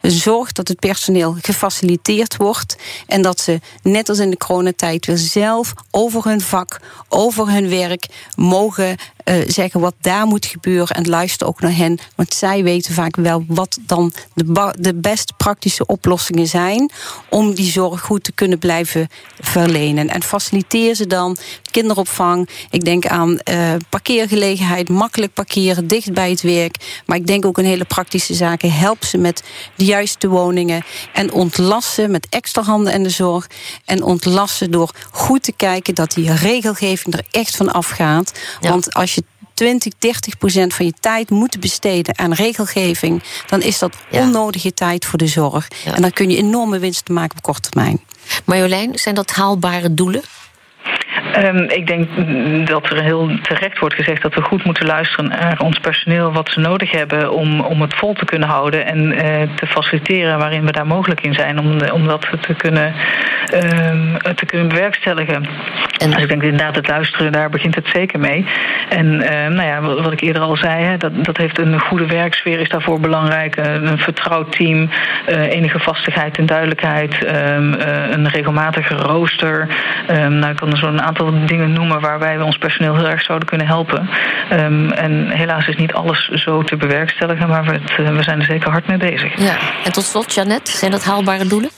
Zorg 0.03 0.53
dat 0.53 0.69
het 0.69 0.79
personeel 0.79 1.37
gefaciliteerd 1.43 2.37
wordt. 2.37 2.77
En 3.07 3.23
dat 3.23 3.41
ze, 3.41 3.61
net 3.83 4.09
als 4.09 4.19
in 4.19 4.31
de 4.31 4.37
coronatijd, 4.37 5.07
weer 5.07 5.19
zelf 5.19 5.73
over 5.91 6.25
hun 6.25 6.41
vak, 6.41 6.81
over 7.09 7.49
hun 7.49 7.69
werk 7.69 8.07
mogen 8.35 8.97
uh, 9.25 9.35
zeggen 9.47 9.81
wat 9.81 9.95
daar 10.01 10.27
moet 10.27 10.47
gebeuren. 10.47 10.97
En 10.97 11.09
luister 11.09 11.47
ook 11.47 11.61
naar 11.61 11.77
hen. 11.77 11.99
Want 12.15 12.35
zij 12.35 12.63
weten 12.63 12.95
vaak 12.95 13.17
wel 13.17 13.45
wat 13.49 13.79
dan 13.81 14.13
de, 14.35 14.75
de 14.79 14.95
best 14.95 15.37
praktische 15.37 15.87
oplossingen 15.87 16.47
zijn. 16.47 16.91
om 17.29 17.55
die 17.55 17.71
zorg 17.71 18.01
goed 18.01 18.25
te 18.25 18.33
kunnen 18.33 18.59
blijven 18.59 19.09
verlenen. 19.41 20.09
En 20.09 20.23
faciliteer 20.23 20.95
ze 20.95 21.07
dan 21.07 21.37
kinderopvang. 21.71 22.49
Ik 22.71 22.85
denk 22.85 23.07
aan 23.07 23.41
uh, 23.51 23.73
parkeergelegenheid, 23.89 24.89
makkelijk 24.89 25.33
parkeren, 25.33 25.87
dicht 25.87 26.13
bij 26.13 26.31
het 26.31 26.41
werk. 26.41 27.03
Maar 27.07 27.17
ik 27.17 27.27
denk 27.27 27.45
ook 27.45 27.59
een 27.59 27.65
hele 27.65 27.85
praktische 27.85 28.35
zaken. 28.35 28.73
Help 28.73 29.05
ze 29.05 29.19
met 29.19 29.43
de 29.75 29.85
juiste 29.85 30.29
woningen. 30.29 30.85
En 31.13 31.33
ontlassen 31.33 32.11
met 32.11 32.27
extra 32.31 32.63
handen 32.63 32.93
en 32.93 33.03
de 33.03 33.11
zorg. 33.11 33.47
En 33.85 34.03
ontlassen 34.03 34.71
door 34.71 34.95
goed 35.11 35.43
te 35.43 35.53
kijken 35.53 35.95
dat 35.95 36.13
die 36.13 36.35
regelgeving 36.35 37.15
er 37.15 37.25
echt 37.31 37.57
van 37.57 37.73
afgaat. 37.73 38.33
Want 38.61 38.95
als 38.95 39.15
je 39.15 39.23
20, 39.61 39.93
30 39.99 40.39
procent 40.39 40.75
van 40.75 40.87
je 40.87 40.95
tijd 41.01 41.31
moet 41.31 41.61
besteden 41.61 42.19
aan 42.19 42.33
regelgeving, 42.33 43.23
dan 43.47 43.63
is 43.63 43.79
dat 43.79 43.97
onnodige 44.11 44.75
tijd 44.75 45.05
voor 45.05 45.19
de 45.19 45.27
zorg. 45.27 45.69
En 45.85 46.03
dan 46.03 46.13
kun 46.13 46.31
je 46.31 46.37
enorme 46.37 46.79
winsten 46.79 47.15
maken 47.15 47.37
op 47.37 47.43
korte 47.43 47.71
termijn. 47.71 48.01
Marjolein, 48.45 48.99
zijn 48.99 49.15
dat 49.15 49.31
haalbare 49.31 49.95
doelen? 49.95 50.23
Um, 51.37 51.69
ik 51.69 51.87
denk 51.87 52.09
dat 52.69 52.91
er 52.91 53.03
heel 53.03 53.31
terecht 53.43 53.79
wordt 53.79 53.95
gezegd 53.95 54.23
dat 54.23 54.35
we 54.35 54.43
goed 54.43 54.65
moeten 54.65 54.87
luisteren 54.87 55.29
naar 55.29 55.61
ons 55.61 55.79
personeel, 55.79 56.33
wat 56.33 56.51
ze 56.51 56.61
nodig 56.61 56.91
hebben 56.91 57.33
om, 57.33 57.61
om 57.61 57.81
het 57.81 57.95
vol 57.95 58.13
te 58.13 58.25
kunnen 58.25 58.49
houden 58.49 58.87
en 58.87 58.99
uh, 58.99 59.21
te 59.55 59.67
faciliteren 59.67 60.39
waarin 60.39 60.65
we 60.65 60.73
daar 60.73 60.87
mogelijk 60.87 61.21
in 61.21 61.35
zijn, 61.35 61.59
om, 61.59 61.81
om 61.93 62.07
dat 62.07 62.27
te 62.41 62.55
kunnen, 62.55 62.95
um, 63.55 64.19
te 64.35 64.47
kunnen 64.47 64.69
bewerkstelligen. 64.69 65.49
En 65.99 66.11
dus 66.11 66.23
ik 66.23 66.29
denk 66.29 66.43
inderdaad, 66.43 66.77
het 66.77 66.89
luisteren, 66.89 67.33
daar 67.33 67.51
begint 67.51 67.75
het 67.75 67.89
zeker 67.93 68.21
mee. 68.21 68.47
En 68.89 69.07
uh, 69.07 69.47
nou 69.47 69.63
ja, 69.63 69.81
wat 69.81 70.13
ik 70.13 70.21
eerder 70.21 70.43
al 70.43 70.57
zei, 70.57 70.85
hè, 70.85 70.97
dat, 70.97 71.25
dat 71.25 71.37
heeft 71.37 71.59
een 71.59 71.81
goede 71.81 72.07
werksfeer, 72.07 72.61
is 72.61 72.69
daarvoor 72.69 73.01
belangrijk. 73.01 73.57
Een 73.57 73.99
vertrouwd 73.99 74.53
team, 74.53 74.91
uh, 75.29 75.53
enige 75.53 75.79
vastigheid 75.79 76.39
en 76.39 76.47
duidelijkheid, 76.47 77.15
um, 77.25 77.75
een 78.11 78.29
regelmatige 78.29 78.95
rooster. 78.95 79.69
nou, 80.07 80.51
ik 80.51 80.57
kan 80.57 80.71
er 80.71 80.79
zo'n 80.79 81.03
aantal 81.03 81.20
dingen 81.29 81.73
noemen 81.73 82.01
waar 82.01 82.19
wij 82.19 82.41
ons 82.41 82.59
personeel 82.59 82.97
heel 82.97 83.09
erg 83.09 83.23
zouden 83.23 83.49
kunnen 83.49 83.67
helpen. 83.67 84.09
Um, 84.53 84.91
en 84.91 85.31
helaas 85.31 85.67
is 85.67 85.77
niet 85.77 85.93
alles 85.93 86.29
zo 86.29 86.63
te 86.63 86.77
bewerkstelligen, 86.77 87.49
maar 87.49 87.65
we, 87.65 87.73
het, 87.73 87.91
eh, 87.99 88.17
we 88.17 88.23
zijn 88.23 88.39
er 88.39 88.45
zeker 88.45 88.71
hard 88.71 88.87
mee 88.87 88.97
bezig. 88.97 89.41
Ja. 89.41 89.57
En 89.85 89.93
tot 89.93 90.05
slot, 90.05 90.35
Jeannette, 90.35 90.71
zijn 90.71 90.91
dat 90.91 91.05
haalbare 91.05 91.47
doelen? 91.47 91.71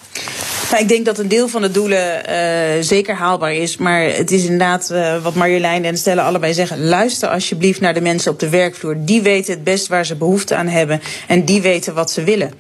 Nou, 0.71 0.83
ik 0.83 0.89
denk 0.89 1.05
dat 1.05 1.19
een 1.19 1.29
deel 1.29 1.49
van 1.49 1.63
de 1.63 1.71
doelen 1.71 2.23
uh, 2.31 2.83
zeker 2.83 3.15
haalbaar 3.15 3.53
is. 3.53 3.77
Maar 3.77 4.03
het 4.03 4.31
is 4.31 4.43
inderdaad 4.43 4.91
uh, 4.93 5.23
wat 5.23 5.35
Marjolein 5.35 5.85
en 5.85 5.97
Stella 5.97 6.23
allebei 6.23 6.53
zeggen. 6.55 6.85
Luister 6.85 7.29
alsjeblieft 7.29 7.81
naar 7.81 7.95
de 7.95 8.01
mensen 8.01 8.33
op 8.33 8.41
de 8.41 8.49
werkvloer. 8.49 8.97
Die 8.99 9.23
weten 9.23 9.55
het 9.55 9.65
best 9.65 9.89
waar 9.89 10.07
ze 10.07 10.17
behoefte 10.17 10.55
aan 10.55 10.67
hebben. 10.67 11.01
En 11.27 11.45
die 11.45 11.63
weten 11.63 11.95
wat 11.95 12.11
ze 12.11 12.25
willen. 12.25 12.53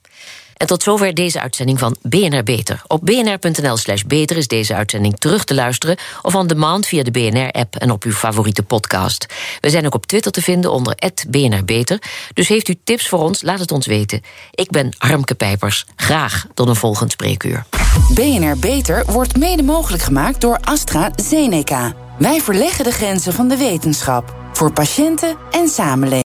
En 0.57 0.67
tot 0.67 0.83
zover 0.83 1.15
deze 1.15 1.41
uitzending 1.41 1.79
van 1.79 1.97
BNR 2.03 2.43
Beter. 2.43 2.83
Op 2.87 3.01
bnr.nl/slash 3.05 4.03
beter 4.03 4.37
is 4.37 4.47
deze 4.47 4.75
uitzending 4.75 5.19
terug 5.19 5.45
te 5.45 5.55
luisteren 5.55 5.97
of 6.23 6.35
on 6.35 6.47
demand 6.47 6.87
via 6.87 7.03
de 7.03 7.11
BNR-app 7.11 7.77
en 7.77 7.91
op 7.91 8.05
uw 8.05 8.13
favoriete 8.13 8.63
podcast. 8.63 9.27
We 9.61 9.71
zijn 9.71 9.87
ook 9.87 9.95
op 9.95 10.07
Twitter 10.07 10.33
te 10.33 10.43
vinden 10.43 10.73
onder 10.73 10.97
BNR 11.29 11.65
Beter. 11.65 12.03
Dus 12.35 12.49
heeft 12.49 12.69
u 12.69 12.77
tips 12.85 13.09
voor 13.09 13.19
ons, 13.19 13.43
laat 13.43 13.59
het 13.59 13.73
ons 13.73 13.87
weten. 13.87 14.23
Ik 14.51 14.71
ben 14.71 14.95
Harmke 14.99 15.35
Pijpers. 15.35 15.87
Graag 15.97 16.47
tot 16.55 16.69
een 16.69 16.77
volgend 16.77 17.13
spreekuur. 17.13 17.65
BNR 18.15 18.59
Beter 18.59 19.05
wordt 19.07 19.37
mede 19.37 19.63
mogelijk 19.63 20.03
gemaakt 20.03 20.41
door 20.41 20.59
AstraZeneca. 20.61 21.93
Wij 22.19 22.41
verleggen 22.41 22.85
de 22.85 22.93
grenzen 22.93 23.33
van 23.33 23.49
de 23.49 23.57
wetenschap 23.57 24.37
voor 24.53 24.73
patiënten 24.73 25.37
en 25.51 25.69
samenleving. 25.69 26.21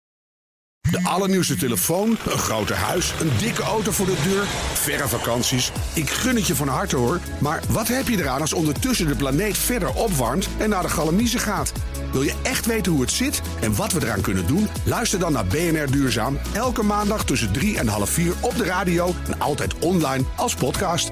De 0.92 1.04
allernieuwste 1.04 1.56
telefoon, 1.56 2.10
een 2.10 2.38
grote 2.38 2.74
huis, 2.74 3.14
een 3.22 3.32
dikke 3.40 3.62
auto 3.62 3.92
voor 3.92 4.06
de 4.06 4.18
deur, 4.24 4.44
verre 4.74 5.08
vakanties. 5.08 5.72
Ik 5.94 6.10
gun 6.10 6.36
het 6.36 6.48
je 6.48 6.56
van 6.56 6.68
harte 6.68 6.96
hoor. 6.96 7.20
Maar 7.40 7.62
wat 7.70 7.88
heb 7.88 8.08
je 8.08 8.18
eraan 8.18 8.42
als 8.42 8.54
ondertussen 8.54 9.08
de 9.08 9.16
planeet 9.16 9.58
verder 9.58 9.94
opwarmt 9.94 10.50
en 10.58 10.70
naar 10.70 10.82
de 10.82 10.90
galamiezen 10.90 11.40
gaat? 11.40 11.72
Wil 12.12 12.22
je 12.22 12.34
echt 12.44 12.66
weten 12.66 12.92
hoe 12.92 13.02
het 13.02 13.12
zit 13.12 13.42
en 13.62 13.76
wat 13.76 13.92
we 13.92 14.02
eraan 14.04 14.22
kunnen 14.22 14.48
doen? 14.48 14.68
Luister 14.86 15.20
dan 15.20 15.32
naar 15.32 15.46
BNR 15.46 15.92
Duurzaam. 15.92 16.40
Elke 16.54 16.84
maandag 16.84 17.26
tussen 17.26 17.52
3 17.52 17.78
en 17.78 17.88
half 17.88 18.10
4 18.10 18.34
op 18.42 18.58
de 18.58 18.64
radio 18.64 19.14
en 19.28 19.40
altijd 19.40 19.78
online 19.80 20.24
als 20.36 20.56
podcast. 20.56 21.12